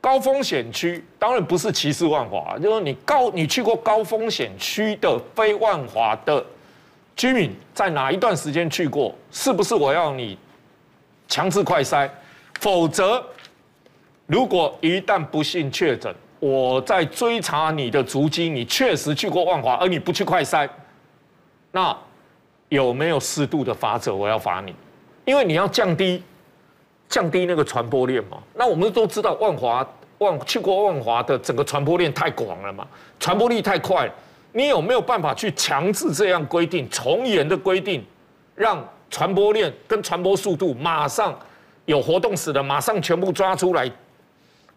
[0.00, 6.44] 高风险区当然不是歧视万华，就是你高你去过高风险区的非万华的
[7.16, 9.14] 居民，在哪一段时间去过？
[9.32, 10.38] 是不是我要你
[11.26, 12.08] 强制快筛？
[12.60, 13.22] 否则，
[14.26, 20.68] 如果一旦不幸确诊，我在追查你的足迹，你确实去过万华，而你不去快筛，
[21.72, 21.96] 那
[22.68, 24.14] 有没有适度的罚则？
[24.14, 24.72] 我要罚你，
[25.24, 26.22] 因为你要降低。
[27.08, 28.38] 降低那个传播链嘛？
[28.54, 29.86] 那我们都知道万华
[30.18, 32.86] 万去过万华的整个传播链太广了嘛，
[33.18, 34.10] 传播力太快。
[34.52, 38.04] 你有没有办法去强制这样规定，从严的规定，
[38.54, 41.38] 让传播链跟传播速度马上
[41.84, 43.90] 有活动史的马上全部抓出来，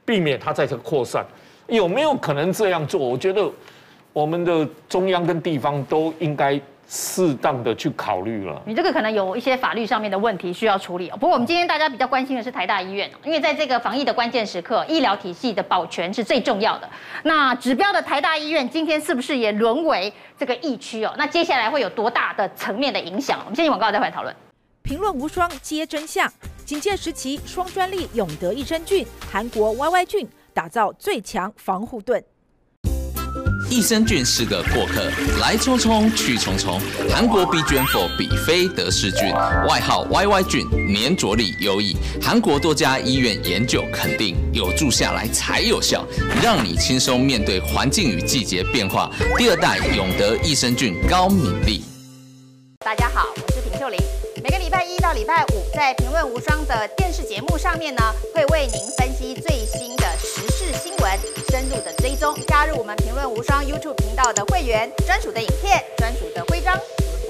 [0.05, 1.25] 避免它在这扩散？
[1.67, 2.99] 有没有可能这样做？
[2.99, 3.49] 我觉得
[4.13, 6.59] 我们的中央跟地方都应该。
[6.93, 11.15] 适当的去考虑了，你这个可能有一些法律上面的问题需要处理哦。
[11.15, 16.89] 不过我们今天大家比较关心的是台大医院，因为在这个防疫的关键时刻，医疗体系的保全是最重要的。
[17.23, 21.15] 那指标的台大医院今天是不是也沦为这个疫区哦？
[21.17, 23.39] 那接下来会有多大的层面的影响？
[23.39, 24.35] 我们先进广告再回来讨论。
[24.83, 26.29] 评论无双，皆真相。
[26.65, 30.27] 警戒时期双专利永德益生菌，韩国 YY 菌。
[30.53, 32.21] 打造最强防护盾。
[33.71, 35.01] 益生菌是个过客，
[35.39, 36.77] 来匆匆去匆匆。
[37.09, 39.31] 韩国 BGM4 比菲德氏菌，
[39.65, 41.95] 外号 YY 菌，粘着力优异。
[42.21, 46.05] 韩国多家医院研究肯定，有住下来才有效，
[46.43, 49.09] 让你轻松面对环境与季节变化。
[49.37, 51.81] 第二代永德益生菌高敏力。
[52.83, 53.97] 大家好，我是平秀玲。
[54.43, 58.01] 每个礼拜一到礼拜五，在《评论无双》的电视节目上面呢，
[58.35, 59.90] 会为您分析最新
[60.73, 61.11] 新闻，
[61.49, 62.35] 深入的追踪。
[62.47, 66.77] 加入我们《评论无双》YouTube 频道的会员，专属的影片，专属的徽章，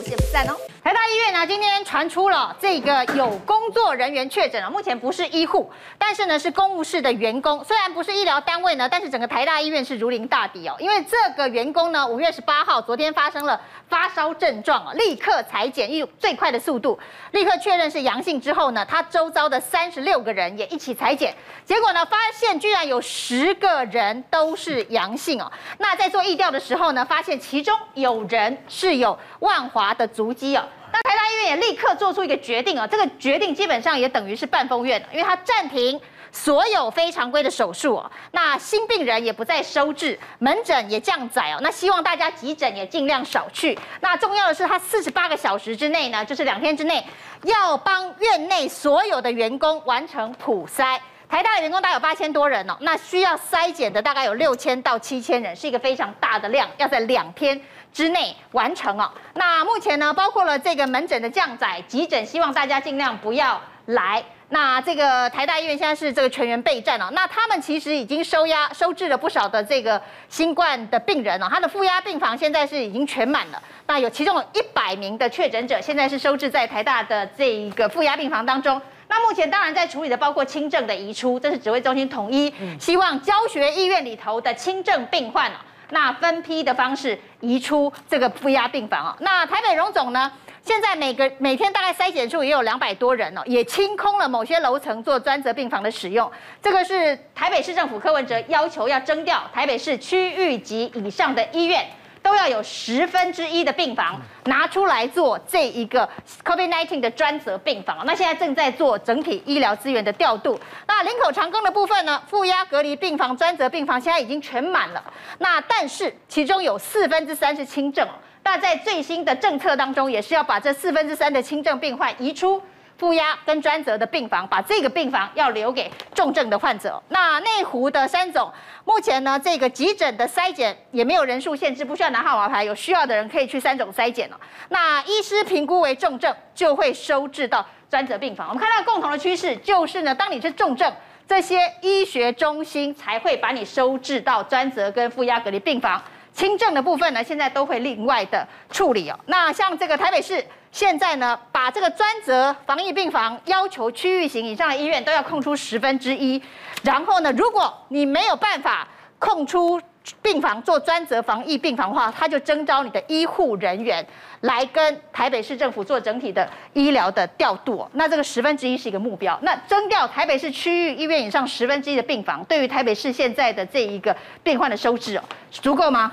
[0.01, 0.57] 不见不散哦。
[0.83, 7.63] 台大医院呢，今天传出了这个有工作人员确诊了，目前不是医护，但是呢是公务室的员工。
[7.63, 10.75] 虽然不是医疗单位呢，但是整个台大医院是如临大敌哦。
[10.79, 16.97] 因为这个员工呢，五月十八号昨天发生了发烧症状，立刻采检，用最快的速度，
[17.29, 21.31] 立刻确认是阳性之后呢，他周遭的三十六个人也一起采检，
[21.63, 25.51] 结果呢发现居然有十个人都是阳性哦。
[25.77, 30.63] 那在做疫调的时候呢，发现其中有人是有万华的足迹哦。
[30.93, 35.99] 那台大医院也立刻做出一个决定啊，这个决定基本上也等于是半封院了，因为它暂停
[36.33, 43.77] 所有非常规的手术哦，那新病人也不再收治，门诊也降载哦，那希望大家急诊也尽量少去。
[44.01, 47.05] 那重要的是，它四十八个小时之内呢，就是两天之内，
[47.43, 50.99] 要帮院内所有的员工完成普筛。
[51.29, 57.57] 台大的员工大概有八千多人哦，那需要筛检的大概有六千到七千人，是一个非常大的量，要在两天
[57.93, 59.11] 之内完成哦。
[59.35, 64.23] 那目前呢，包括了这个门诊的降载、急诊，希望大家尽量不要来。
[64.49, 67.07] 那这个台大医院现在是这个全员备战哦。
[67.13, 71.47] 那他们其实已经收押、收治了不少的这个新冠的病人哦。
[71.49, 73.63] 他的负压病房现在是已经全满了。
[73.87, 78.81] 那有其中有一百名的确诊者，现在是收治在台大的这一个负压病房当中。
[79.07, 85.55] 那目前当然在处理的包括轻症的移出，这是指挥中心统一，希望教学医院里头的轻症病患哦，
[85.91, 89.15] 那分批的方式移出这个负压病房哦。
[89.19, 90.31] 那台北荣总呢，
[90.63, 96.29] 现在每个每天大概筛检数也有两百多人哦，也清空了某些楼层做专责病房的使用。
[96.61, 101.85] 这个是台北市政府柯文哲要求要征调台北市区域级以上的医院。
[102.21, 106.07] 都要有十分之一的病房拿出来做这一个
[106.43, 108.03] COVID-19 的专责病房。
[108.05, 110.59] 那现在正在做整体医疗资源的调度。
[110.87, 115.03] 那林口长庚的部分呢，负压隔离病房、专责病房现在已经全满了。
[115.39, 118.07] 那但是其中有四分之三是轻症。
[118.43, 122.61] 那在最新的政策当中，也是要把这四分之三的轻症病患移出。
[123.01, 127.01] 负压跟专责的病房，把这个病房要留给重症的患者。
[127.09, 128.47] 那内湖的三总，
[128.85, 134.39] 目前呢，这个急诊的筛检也没有人数限制，不需要拿号码牌，有需要的人可以去三总筛检了。
[134.69, 138.49] 那医师评估为重症，就会收治到专责病房。
[138.49, 140.93] 我们看到共同的趋势就是呢，当你是重症，
[141.27, 145.99] 这些医学中心才会把你收治到专责跟负压隔离病房。
[146.33, 149.19] 轻症的部分呢，现在都会另外的处理哦。
[149.25, 150.45] 那像这个台北市。
[150.73, 156.41] 现在呢，把这个专责防疫病房要求区域型以上的医院都要空出十分之一，
[156.81, 158.87] 然后呢，如果你没有办法
[159.19, 159.81] 空出
[160.21, 164.05] 病房做专责防疫病房的话，他就征召你的医护人员
[164.41, 167.87] 来跟台北市政府做整体的医疗的调度。
[167.93, 169.37] 那这个十分之一是一个目标。
[169.43, 176.11] 那征调台北市区域医院以上十分之一的病房，对于台北市现在的这一个病患的收治哦，足够吗？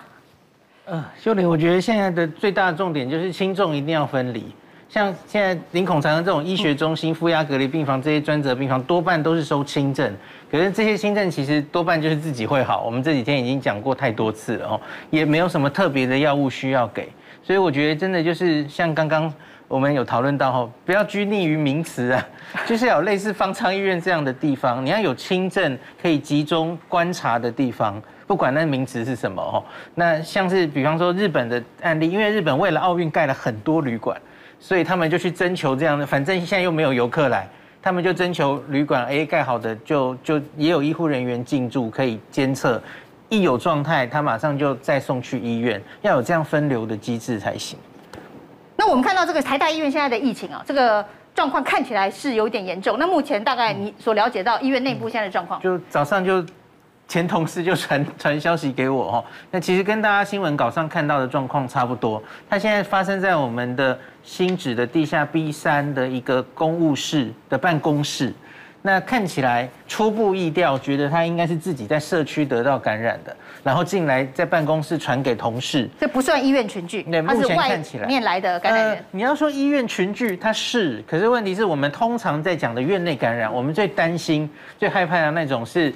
[0.87, 4.45] 嗯，秀玲，我觉得现在的最大的重点就是轻重一定要分离。
[4.91, 10.17] 像现在林孔长的这种医学中心、负压隔离病房这些专责病房，多半都是收轻症。
[10.51, 12.83] 可是这些轻症其实多半就是自己会好。
[12.83, 14.81] 我们这几天已经讲过太多次了哦，
[15.11, 17.09] 也没有什么特别的药物需要给。
[17.43, 19.33] 所以我觉得真的就是像刚刚
[19.67, 22.27] 我们有讨论到哦，不要拘泥于名词啊，
[22.67, 28.01] 就是有类似方舱医院这样的地方，你要有轻症可以集中观察的地方。
[28.27, 34.21] 不管那名词是什么哦，那像是比方说日本的案例，因为日本为了奥运盖了很多旅馆，
[34.61, 37.49] 所以他们就去征求这样的，反正现在又没有游客来，
[37.89, 42.79] 他们就征求旅馆 A 盖好的就就也有医护人员进驻可以监测，
[43.31, 47.79] 一有状态他马上就再送去医院，要有这样分流的机制才行。
[48.77, 51.03] 那我们看到这个台大医院现在的疫情啊，这个
[51.35, 52.99] 状况看起来是有点严重。
[52.99, 56.45] 那目前大概你所了解到医院内部现在的状况，就早上就。
[57.09, 62.23] 前同事就传传消息给我哦， 那其实跟大家新闻稿上看到的状况差不多。
[62.51, 68.33] 它现在发生在我们的新址的地下 B 三的一个公务室的办公室。
[68.81, 75.89] 那看起来初步意调，觉得他应该是自己在社区得到感染的，然后进来在办公室传给同事。
[75.99, 78.95] 这不算医院群聚，对，目前看起来面来的感染源。
[78.95, 84.49] 呃，你要说医院群聚，它是，可是问题是我们通常在讲的院内感染，我们最担心、
[84.79, 85.93] 最害怕的那种是。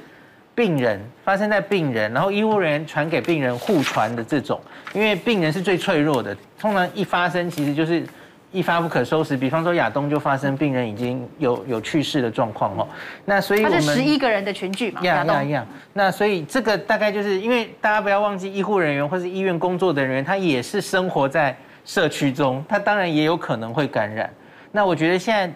[0.55, 4.61] 病人，发生在病人，然后医护人员传给病人互传的这种，
[4.93, 8.05] 因为病人是最脆弱的，通常一发生其实就是
[8.51, 9.35] 一发不可收拾。
[9.35, 12.87] 比方说亚东就发生病人已经有有去世的状况哦，
[13.25, 15.67] 那所以我们是十一个人的群聚嘛，亚东一样。
[15.95, 24.31] 那所以这个大概就是因为大家不要忘记，医护人员或是医院工作的人员，他也是生活在社区中，他当然也有可能会感染。
[24.71, 25.51] 那我觉得现在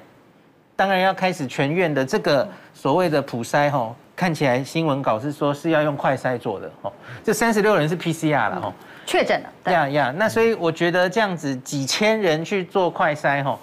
[0.75, 3.95] 当然要开始全院的这个所谓的普筛吼。
[4.17, 6.91] 看起来新闻稿是说是要用快筛做的哦，
[7.23, 8.73] 这三十六人是 PCR 了哦，
[9.05, 9.71] 确诊了。
[9.71, 13.59] 呀呀，那所以我觉得这样子几千人去做快筛哦，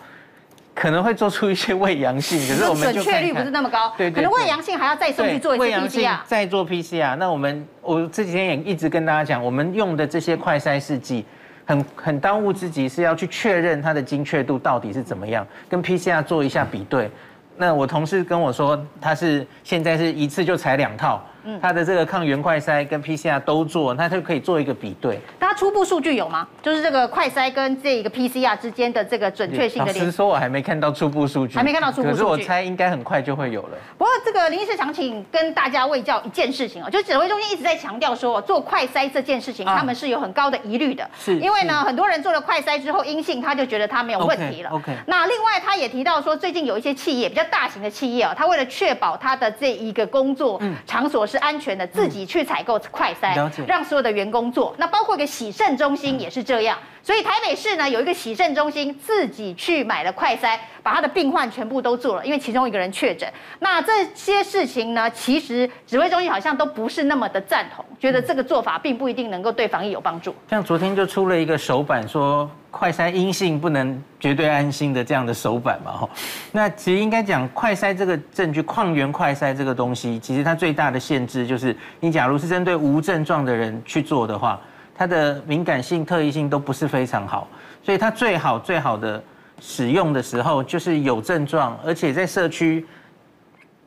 [0.76, 7.16] 可能会做出一些胃阳性，可是我们准确率不是那么高，对，可能胃阳性还要再送去做一次 PCR，再做 PCR。
[7.16, 11.26] 那我们我这几天也一直跟大家讲，我们用的这些快筛试剂，
[11.66, 17.10] 很很当务之急是要去确认它的精确度到底是怎么样，跟 PCR 做一下比对。
[17.58, 21.24] 那我同事跟我说，他是现在是一次就采两套。
[21.62, 25.20] 他的这个抗原快筛跟 PCR 都做，他就可以做一个比对。
[25.40, 26.48] 他初步数据有吗？
[26.62, 29.92] 就是这个快筛跟这个 PCR 之间的这个准确性的。
[29.92, 31.56] 老实说，我还没看到初步数据。
[31.56, 32.12] 还没看到初步数据。
[32.12, 33.78] 可是我猜应该很快就会有了。
[33.98, 41.08] 不过这个林医师想请跟大家卫教一件事情哦，就是指挥中心一直在强调说，做快筛这件事情，他们是有很高的疑虑的。
[41.20, 41.38] 是。
[41.40, 44.70] 因为呢，很多人做了快筛之后阴性，他就觉得他没有问题了。
[44.70, 44.96] OK。
[45.08, 53.34] 那另外他也提到说，最近有一些企业比较大型的企业哦，他为了确保他的这一个工作场所是安全的，自己去采购快筛，
[53.66, 54.76] 让所有的员工做。
[54.78, 56.78] 那包括一个洗肾中心也是这样。
[57.06, 63.30] 所以台北市呢有一个洗肾中心，自己去买了快筛，把他的病患全部都做了，因为其中一个人确诊。
[63.60, 70.34] 那这些事情呢，其实指挥中心好像都不是那么的赞同，觉得这个做法并不一定能够对防疫有帮助。
[70.50, 76.10] 像昨天就出了一个手板，说快筛阴性不能绝对安心的这样的手板嘛，哈。
[76.54, 84.58] 那其实应该讲快筛这个证据，抗原快筛这个东西，其实它最大的限制就是，你假如是针对无症状的人去做的话。
[84.96, 87.48] 它的敏感性、特异性都不是非常好，
[87.84, 89.22] 所以它最好最好的
[89.60, 92.86] 使用的时候就是有症状，而且在社区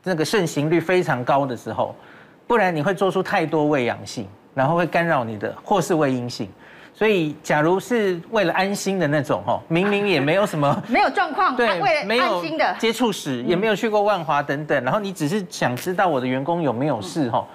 [0.03, 1.95] 那个盛行率非常高的时候，
[2.47, 6.49] 不然你会做出太多伪阳性，然后会干扰你的或是伪阴性。
[6.95, 17.47] 所以，假如是为了安心的那种哦，明明也没有什么没有状况，对，为了安心的接触史也没有去过万华等等，然后你只是想知道我的员工有没有事哈。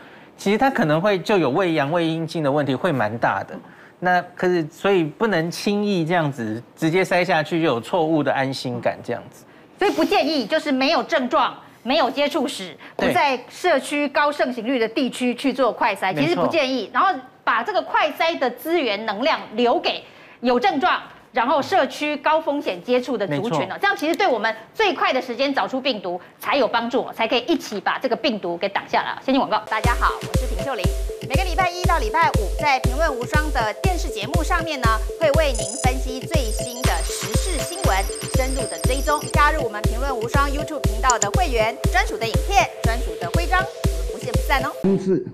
[0.42, 3.56] 其实他可能会就有胃阳、胃阴经的问题，会蛮大的。
[4.00, 9.46] 那可是所以不能轻易这样子直接塞下去，就有错误的安心感这样子。
[9.78, 16.90] 所以不建议就是没有症状、没有接触史、不在社区高盛行率的地区去做快筛，其实不建议。
[16.92, 17.14] 然后
[17.44, 20.04] 把这个快筛的资源能量留给
[20.40, 21.00] 有症状。
[21.34, 29.18] 然后社区高风险接触的族群呢，这样其实对我们最快的时间找出病毒才有帮助，才可以一起把这个病毒给挡下来。
[29.24, 30.84] 先进广告，大家好，我是平秀玲。
[31.30, 34.88] 每个礼拜一到礼拜五，在《评论无双》的电视节目上面呢，
[35.22, 37.98] 会为您分析最新的时事新闻，
[38.36, 39.18] 深入的追踪。
[39.32, 44.72] 加入我们《评论无双》YouTube 频道的会员，专属的影片，专属的徽章，我们不见不散哦。
[44.84, 45.26] 其次，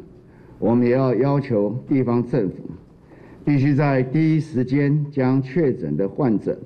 [0.60, 2.77] 我们也要要求地方政府。
[3.48, 6.60] 必须在第一时间将确诊的患者，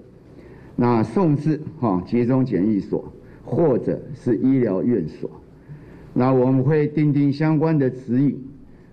[0.75, 3.05] 那送至哈集中检疫所
[3.45, 5.29] 或者是医疗院所，
[6.11, 8.35] 那我们会订定相关的指引，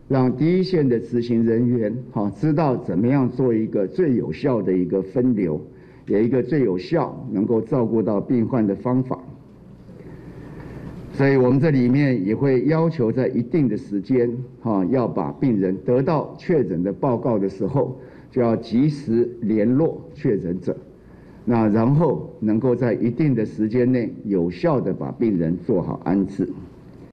[0.07, 5.59] 让第一线的执行人员哈知道怎么样做一个最有效的一个分流，
[6.05, 9.19] 有一个最有效能够照顾到病患的方法。
[11.19, 14.31] 所以我们这里面也会要求，在一定的时间，
[14.63, 18.01] 哈，要把病人得到确诊的报告的时候，
[18.31, 20.77] 就要及时联络确诊者，
[21.45, 26.49] 那然后能够在一定的时间内有效的把病人做好安置。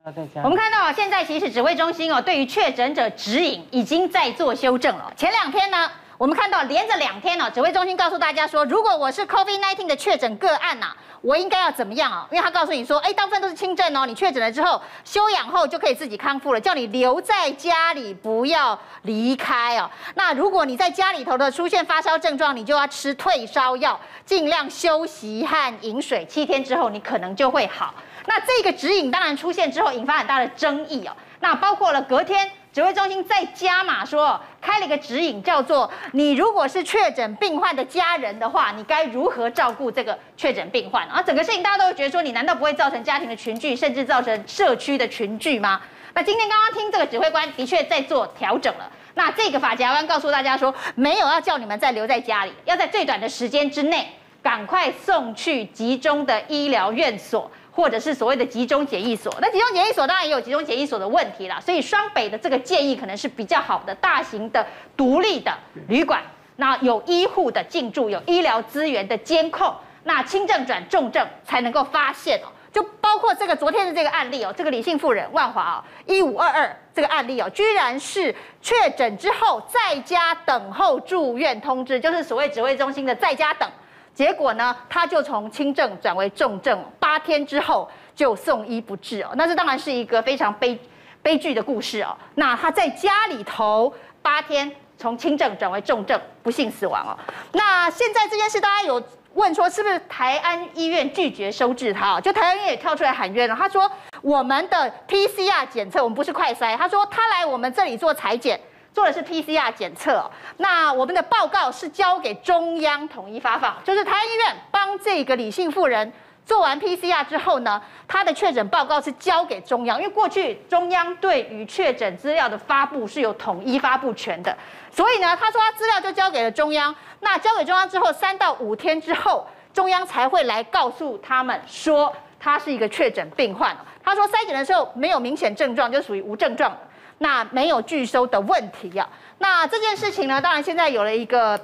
[0.04, 5.12] 我们看到现在其实指挥中心哦，对于确诊者指引已经在做修正了。
[5.18, 5.78] 前两天呢，
[6.18, 10.96] 我们看到连着两天呢，指挥中心告诉大家说，如果我是 COVID-19 的确诊个案呐。
[11.22, 12.28] 我应该要怎么样啊？
[12.30, 19.90] 因为他告诉你说，哎，大部分都是轻症哦，你确诊了之后休养后就可以自己康复了，叫你留在家里不要离开哦。
[20.14, 27.92] 那如果你在家里头的出现发烧症状，你就要吃退烧药，尽量休息和饮水，七天之后你可能就会好。
[28.28, 31.18] 那这个指引当然出现之后，引发很大的争议哦。
[31.40, 32.48] 那包括了隔天。
[32.76, 41.08] 指挥中心再加码说，开了一个指引，叫做你如果是确诊病患的家人的话，你该如何照顾这个确诊病患？
[41.08, 45.82] 而整个事情大家都会觉得说，你难道不会造成家庭的群聚，甚至造成社区的群聚吗？
[46.14, 48.92] 那今天刚刚听这个指挥官的确在做调整了。
[49.14, 54.06] 那这个法夹弯告诉大家说，没有要叫你们再留在家里，要在最短的时间之内
[54.44, 57.50] 赶快送去集中的医疗院所。
[57.76, 59.36] 或者是所谓的集中检疫所。
[59.42, 64.66] 那集中检疫所当然也有集中检疫所的问题啦，所以双北的这个建议可能是比较好的，大型的
[64.96, 65.52] 独立的
[65.90, 66.22] 旅馆，
[66.56, 72.48] 那有医护的进驻，有医疗资源的监控，那轻症转重症才能够发现哦。
[72.72, 83.70] 就包括这个昨天的这个案例哦，这个李姓妇人万华哦，一五二二这个案例哦，居然是确诊之后在家等候住院通知，就是所谓指挥中心的在家等，
[84.16, 90.80] 结果呢，他就从轻症转为重症，八天之后就送医不治哦，那这当然是一个非常悲
[91.22, 92.18] 悲剧的故事哦。
[92.34, 93.94] 那他在家里头
[94.24, 97.14] 八天从轻症转为重症，不幸死亡哦。
[97.52, 99.04] 那现在这件事大家有。
[99.36, 102.22] 问说是不是台安医院拒绝收治他？
[102.22, 103.54] 就台安医院也跳出来喊冤了。
[103.54, 103.92] 他说
[104.22, 106.78] 我们的 PCR 检测，我们不是快筛。
[106.78, 108.58] 他说他来我们这里做采检，
[108.96, 110.32] 做的是 PCR 检测。
[110.58, 116.12] 那我们的报告是交给中央统一发放，就是台安医院帮这个李姓妇人
[116.46, 124.56] 做完 PCR 之后呢，他的确诊报告是交给中央，因为过去中央对于确诊资料的发布是有统一发布权的，
[124.90, 126.96] 所以呢，他说他资料就交给了中央。
[127.20, 133.76] 那交给中央之后，三到五天之后，中央才会来告诉他们说他是一个确诊病患。
[134.04, 136.72] 他说筛检的时候没有明显症状，就属于无症状，
[137.20, 139.08] 那没有拒收的问题啊。
[139.40, 141.60] 那这件事情呢，当然现在有了一个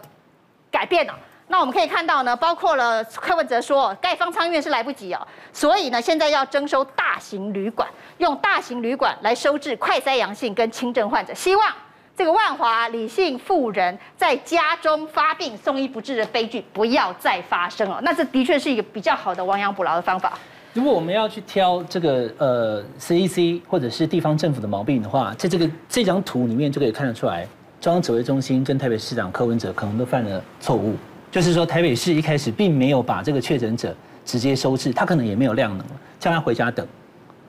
[0.70, 1.14] 改变了。
[1.48, 7.88] 那我们可以看到呢，包括了柯文哲说盖方舱医院是来不及哦，所以呢，现在要征收大型旅馆，
[8.20, 11.74] 用大型旅馆来收治快筛阳性跟轻症患者，希望。
[12.14, 20.38] 这个万华李姓妇人在家中发病送医不治的悲剧不要再发生了，那这的确是一个比较好的亡羊补牢的方法。
[20.74, 27.46] 如果我们要去挑这个呃 CDC 或者是地方政府的毛病的话，在这个这张图里面就可以看得出来，
[27.82, 30.96] 中央指挥中心跟台北市长柯文哲可能都犯了错误，
[31.30, 33.94] 就是说台北市一开始并没有把这个确诊者
[34.24, 35.86] 直接收治，他可能也没有量能，
[36.18, 36.88] 叫他回家等。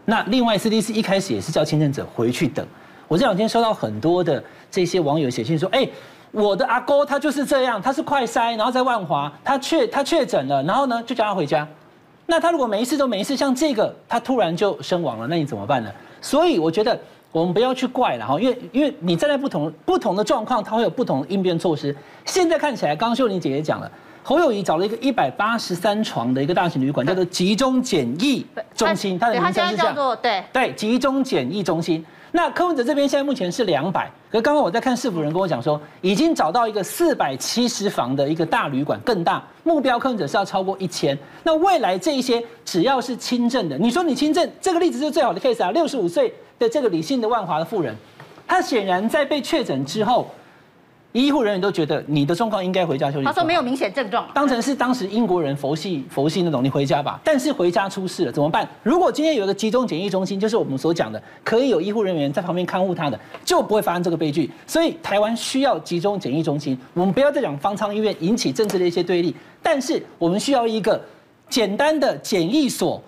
[0.05, 2.67] 那另外 CDC 一开始也是叫轻症者回去等。
[3.07, 5.89] 我这两天收到很多的这些网友写信说，哎，
[6.33, 11.69] 我的阿哥他就是这样，他是快筛，然后在万华，他确他确诊了，然后呢就叫他回家。
[12.27, 15.91] 那他如果每一次都每一次，像这个他突然就身亡了，那你怎么办呢？
[16.21, 16.99] 所以我觉得
[17.31, 21.95] 我们不要去怪了哈，因为因为你站在不同不同的状况，它会有不同的应变措施。
[22.25, 23.91] 现在看起来，刚刚秀玲姐姐讲了，
[24.23, 32.05] 侯友宜找了一个一百八十三床的一个大型旅馆，叫做集中检疫中心，它的名称是这样，对对，集中检疫中心。
[32.35, 41.17] 那柯文哲这边现在目前是两百，可是刚刚我在看市府人跟我讲说，已经找到一个四百七十房的一个大旅馆，更大，目标柯文哲是要超过一千。
[41.45, 47.95] 那未来这一些只要是轻症的，你说你轻症，这个例子是最好的 case 啊，六十五岁的这个理性的万华的妇人，
[48.47, 50.29] 她显然在被确诊之后。
[51.13, 53.25] 医护人员都觉得你的状况应该回家休息。
[53.25, 57.21] 他说没有明显症状，当成是当时英国人佛系佛系那种，你回家吧。
[57.23, 58.67] 但是回家出事了怎么办？
[58.83, 64.51] 如果今天有一个集中检疫中心，就是我们所讲的，可以有医护人员在旁边看护他的，就不会发生这个悲剧。
[64.67, 66.79] 所以台湾需要集中检疫中心。
[66.95, 70.99] 我们不要再讲方舱医院引起政治的一些对立，但是我们需要一个
[71.51, 73.03] 简单的检疫所。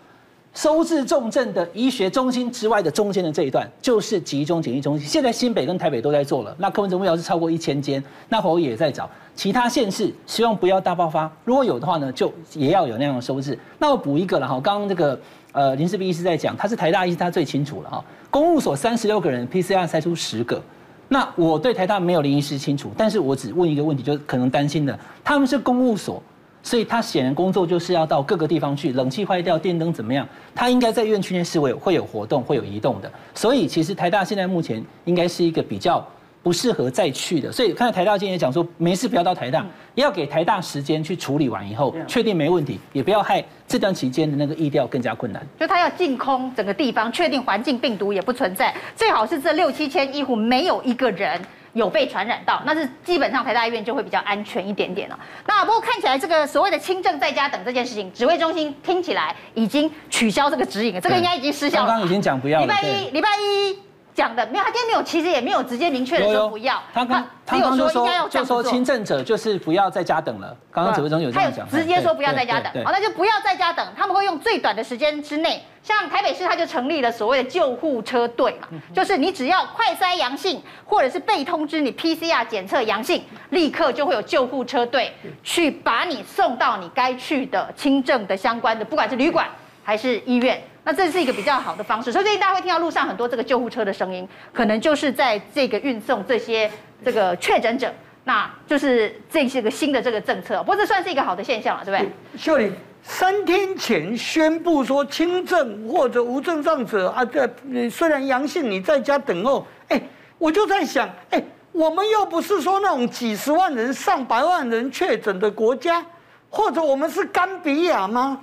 [0.54, 5.06] 收治重症的医学中心之外的中间的这一段，就是集中检疫中心。
[5.06, 11.30] 现在新北跟台北都在做了，那柯文哲目标是超过一千间，那侯也在找其他县市，希望不要大爆发。
[11.44, 13.58] 如果有的话呢，就也要有那样的收治。
[13.78, 15.18] 那我补一个了哈，刚刚这个
[15.50, 18.04] 呃林世斌医师在讲，他是台大医师，他最清楚了哈。
[18.30, 20.62] 公务所三十六个人，PCR 筛出十个。
[21.08, 26.22] 那我对台大没有林医师清楚，但是我只问一个问题，就是可能担心的，他们是公务所。
[26.64, 30.26] 所以他显然工作就是要到各个地方去，冷气坏掉，电灯怎么样？
[30.54, 33.12] 他应该在院区内是会会有活动，会有移动的。
[33.34, 36.02] 所以其实台大现在目前应该是一个比较
[36.42, 37.52] 不适合再去的。
[37.52, 45.46] 所以看到台大今天也讲说，没事不要到台大，要给台大时间去处理完以后，确定没问题，也不要害这段期间的那个疫调更加困难。
[45.60, 51.38] 就他要净空整个地方，确定环境病毒也不存在，最好是这六七千医护没有一个人。
[51.74, 55.18] 有被传染到，那是基本上台大医院就会比较安全一点点了。
[55.46, 61.86] 那不过看起来这个所谓的轻症在家等这件事情，指挥中心听起来已经取消这个指引了，这个应该已经失效了。
[61.86, 62.66] 刚刚已经讲不要了。
[62.66, 63.93] 礼拜一，礼拜一。
[64.14, 66.80] 讲的没有，他今天没有，其实也没有直接明确的说不要。
[66.92, 70.56] 他刚他刚就说，就说轻症者就是不要在家等了。
[70.70, 72.72] 刚刚指挥中有这样讲，直接说不要在家等。
[72.84, 73.84] 好，那就不要在家等。
[73.96, 85.12] 他们会用最短的时间之内，像台北市他就成立了所谓的救护车队嘛，就是你只要快筛阳性，或者是被通知你 PCR 检测阳性，立刻就会有救护车队
[85.42, 89.48] 去把你送到你该去的轻症的相关的，不管是旅馆
[89.82, 90.62] 还是医院。
[90.84, 96.70] 那这是一个比较好的方式，所以最近大家会听到路上很多这个救护车的声音，可能就是在这个运送这些
[97.02, 97.90] 这个确诊者，
[98.24, 102.38] 那就是这是个新的这个政策，不过这算是一个好的现象了，对不对？
[102.38, 107.48] 秀玲，三天前宣布说轻症或者无症状者啊，这
[107.88, 109.66] 虽然阳性，你在家等候。
[109.88, 110.00] 哎，
[110.36, 116.04] 我就在想，哎，我们又不是说那种几十万人、上百万人确诊的国家，
[116.50, 118.38] 或者我们是甘比亚吗？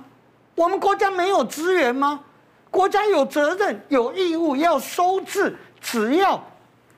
[0.56, 2.20] 我们国家没有资源吗？
[2.72, 6.42] 国家有责任、有义务要收治，只要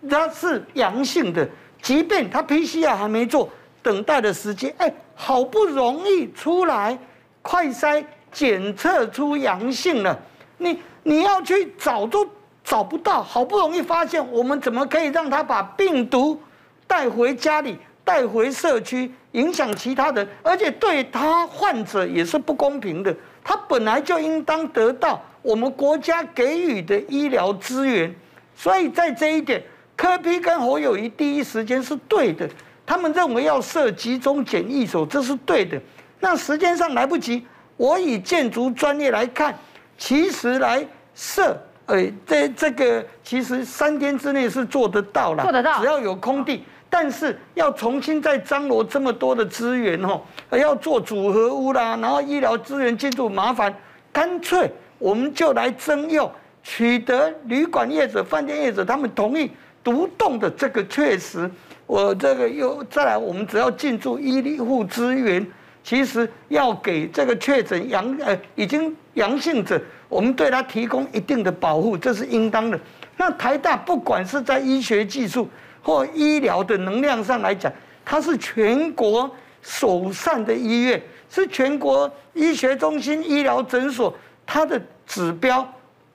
[0.09, 1.47] 他是阳性的，
[1.83, 3.51] 即便他 PCR 还没做，
[3.83, 6.97] 等待的时间，哎，好不容易出来。
[7.43, 10.17] 快筛检测出阳性了，
[10.59, 12.25] 你你要去找都
[12.63, 16.41] 找不到，好不容易发现，我们怎么可以让他把病毒
[16.87, 20.27] 带回家里、带回社区，影响其他人？
[20.41, 23.13] 而且对他患者也是不公平的。
[23.43, 28.13] 他本来就应当得到我们国家给予的医疗资源，
[28.57, 29.63] 所以在这一点，
[29.95, 32.49] 柯 P 跟侯友宜第一时间是对的，
[32.87, 35.79] 他们认为要设集中检疫所，这是对的。
[36.19, 39.55] 那时间上来不及，我以建筑专业来看，
[39.99, 40.83] 其实来
[41.15, 46.65] 设，呃，这这个其实三天之内是做得到了，做得到，只要有空地。
[46.89, 50.23] 但是要重新再张罗这么多的资源哦，
[50.53, 53.75] 要做组合屋啦，然后医疗资源进驻麻烦，
[54.11, 56.31] 干脆我们就来征用，
[56.63, 59.51] 取得旅馆业者、饭店业者他们同意
[59.83, 61.51] 独栋的这个确实，
[61.87, 65.47] 我这个又再来，我们只要进驻医护资源。
[65.83, 69.79] 其实要给这个确诊阳呃已经阳性者，
[70.09, 72.81] 我们对他提供一定的保护，这是应当的。
[73.19, 75.47] 那台大不管是在医学技术
[75.83, 77.71] 或医疗的能量上来讲，
[78.03, 79.31] 它是全国
[79.61, 84.17] 首善的医院，是全国医学中心、医疗诊所
[84.47, 85.67] 他的指标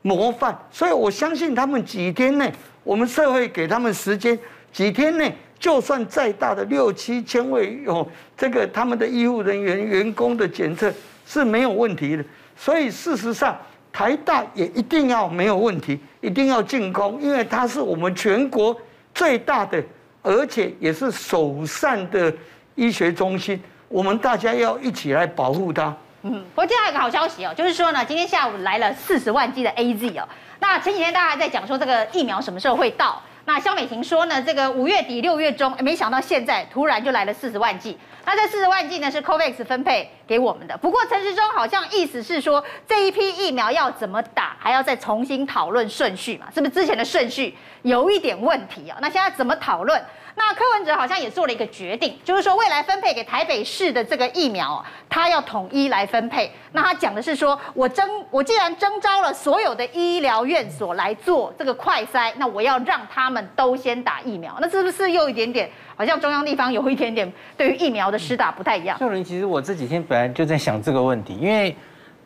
[0.02, 0.58] 模范。
[0.72, 2.54] 所以我相信他们几天内，
[2.84, 4.38] 我们社会给他们时间，
[4.72, 5.36] 几天内。
[5.60, 8.08] 就算再大的六七千位哦，
[8.38, 10.90] 这个他们的医护人员员工的检测
[11.26, 12.24] 是没有问题的，
[12.56, 13.54] 所以事实上
[13.92, 18.74] 台大也一定要没有问题，一定要净空，因为它是我们全国
[19.14, 19.84] 最大的，
[20.22, 22.34] 而且也是首善的
[22.76, 25.94] 医学中心，我们大家要一起来保护它。
[26.24, 30.28] 嗯，不过今天还有个好消息哦，就是说呢，今天下午来了四十万剂的 AZ 哦，
[30.60, 33.22] 那前几天大家还在讲说这个疫苗什么时候会到？
[33.46, 37.98] 那肖美琴说呢，这个五月底六月中，没想到现在突然就来了四十万剂。
[38.30, 40.78] 那这四十万剂呢是 COVAX 分配给我们的。
[40.78, 46.46] 不过陈时中好像意思是说，这一批疫苗要怎么打，还要再重新讨论顺序嘛？
[46.54, 49.00] 是不是之前的顺序有一点问题啊？
[49.02, 50.00] 那现在怎么讨论？
[50.36, 56.50] 那柯文哲好像也做了一个决定，就是说未来分配给台北市的这个疫苗，他要统一来分配。
[56.72, 64.56] 那他讲的是说，我征我既然征召了所有的医疗院所来做这个快筛，那我要让他们都先打疫苗。
[64.62, 69.00] 那是不是又一点点好像中央地方有一点点对于疫苗的施打不太一样？
[69.00, 71.76] 秀玲，其实我这几天本来就在想这个问题，因为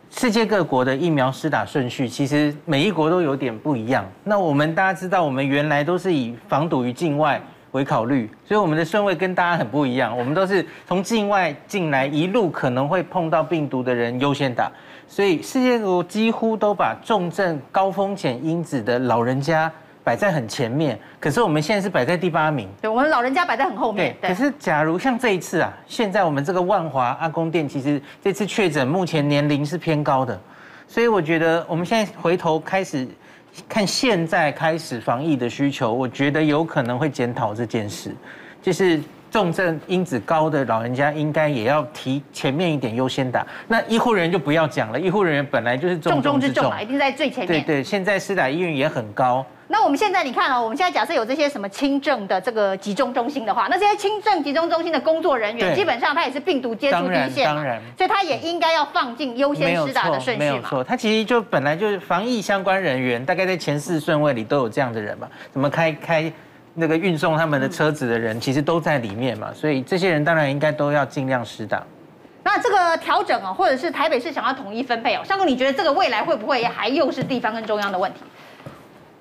[0.09, 4.05] 世界各国的疫苗施打顺序其实每一国都有点不一样。
[4.23, 7.39] 那我们大家知道，我们原来都是以防堵于境外。
[7.73, 10.15] 为考虑，所以我们的顺位跟大家很不一样。
[10.15, 14.71] 我们都是从境外进来，一路可能会碰到病毒的人优先打。
[15.07, 19.71] 所以世界各国几乎都把重症、高风险因子的老人家
[20.03, 20.99] 摆在很前面。
[21.19, 22.69] 可是我们现在是摆在第八名。
[22.81, 24.15] 对，我们老人家摆在很后面。
[24.21, 24.29] 对。
[24.29, 30.39] 可是假如像这一次啊，现在我们这个万华阿公店，其实这次确诊目前年龄是偏高的，
[30.87, 33.07] 所以我觉得我们现在回头开始。
[33.69, 38.09] 看现在开始防疫的需求，我觉得有可能会检讨这件事，
[38.63, 38.99] 就是
[39.34, 43.43] 重症因子高的老人家应该也要提前面一点优先打。
[43.67, 47.47] 那医护人员就不要讲了，医护人员本来就是重中之重，重中之重，一定在最前面。
[47.47, 49.43] 对对，现在施打意愿也很高。
[49.69, 60.51] 那我们现在你看哦，我们现在假设有这些什么轻症的这个集中中心的话，那这些轻症集中中心的工作人员，基本上他也是病毒接触第一线，当然，所以他也应该要放进优先施打的顺序嘛。
[60.51, 65.27] 没有错，他其实就本来就是防疫相关人员，大概在前四顺位里都有这样的人嘛。
[65.51, 66.31] 怎么开开
[66.76, 69.51] 那个运送他们的车子的人，其实都在里面嘛。
[69.53, 71.82] 所以这些人当然应该都要尽量适当。
[72.43, 78.19] 那这个调整啊，或者是台北市想要统一分配哦，尚哥，你觉得这个未来会不会还又是地方跟中央的问题？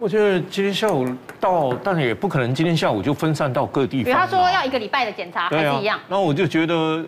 [0.03, 1.07] 我觉得今天下午
[1.39, 4.05] 到，但也不可能今天下午就分散到各地方。
[4.07, 5.97] 比如他说要一个礼拜的检查，还是一样。
[6.09, 7.07] 那我就觉得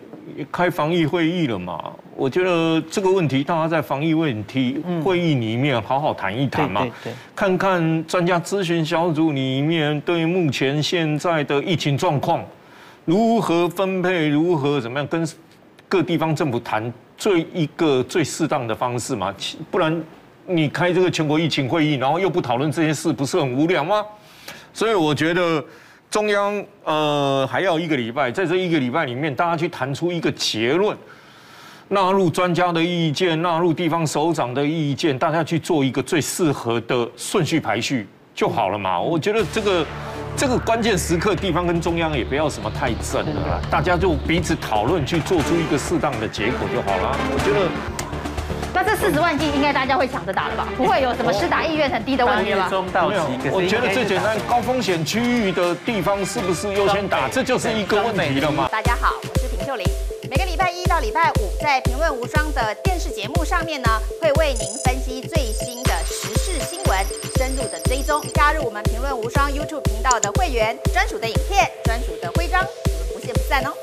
[0.49, 12.41] 开防疫会议了嘛，我觉得这个问题大家在防疫问题会议里面好好谈一谈嘛，对对对，看看专家咨询小组里面对目前现在的疫情状况
[13.03, 15.27] 如何分配，如何怎么样跟
[15.89, 19.35] 各地方政府谈最一个最适当的方式嘛，
[19.69, 20.01] 不然。
[20.47, 24.05] 你开这个全国疫情会议，然后又不讨论这些事，不是很无聊吗？
[24.73, 25.63] 所以我觉得
[26.09, 30.95] 中央呃还要一个礼拜，在这一个礼拜里面，大家去谈出一个结论。
[31.87, 38.99] 纳入专家的意见，纳入地方首长的意见，大家去做一个最适合的顺序排序就好了嘛。
[38.99, 39.85] 我觉得这个
[40.35, 47.17] 这个关键时刻，地方跟中央也不要什么太正了啦，大家就彼此讨论，去做出一个适当的结果就好了。
[47.33, 47.69] 我觉得。
[48.75, 50.67] 那这四十万剂应该大家会抢着打了吧？
[50.75, 52.69] 不会有什么施打意愿很低的问题吧？
[53.07, 57.29] 没有，我觉得最简单，高风险区域的地方是不是优先打？
[57.29, 58.67] 这就是一个问题了嘛。
[58.69, 59.85] 大家好，我是平秀玲。
[60.29, 63.87] 每个礼拜一到礼拜五，在《评论无双》的电视节目上面呢，
[64.21, 66.99] 会为您分析最新的时事新闻，
[67.37, 68.21] 深入的追踪。
[68.33, 73.71] 加入我们《评论无双》YouTube 频道的会员，专属的影片，专属的徽章，我们不见不散哦。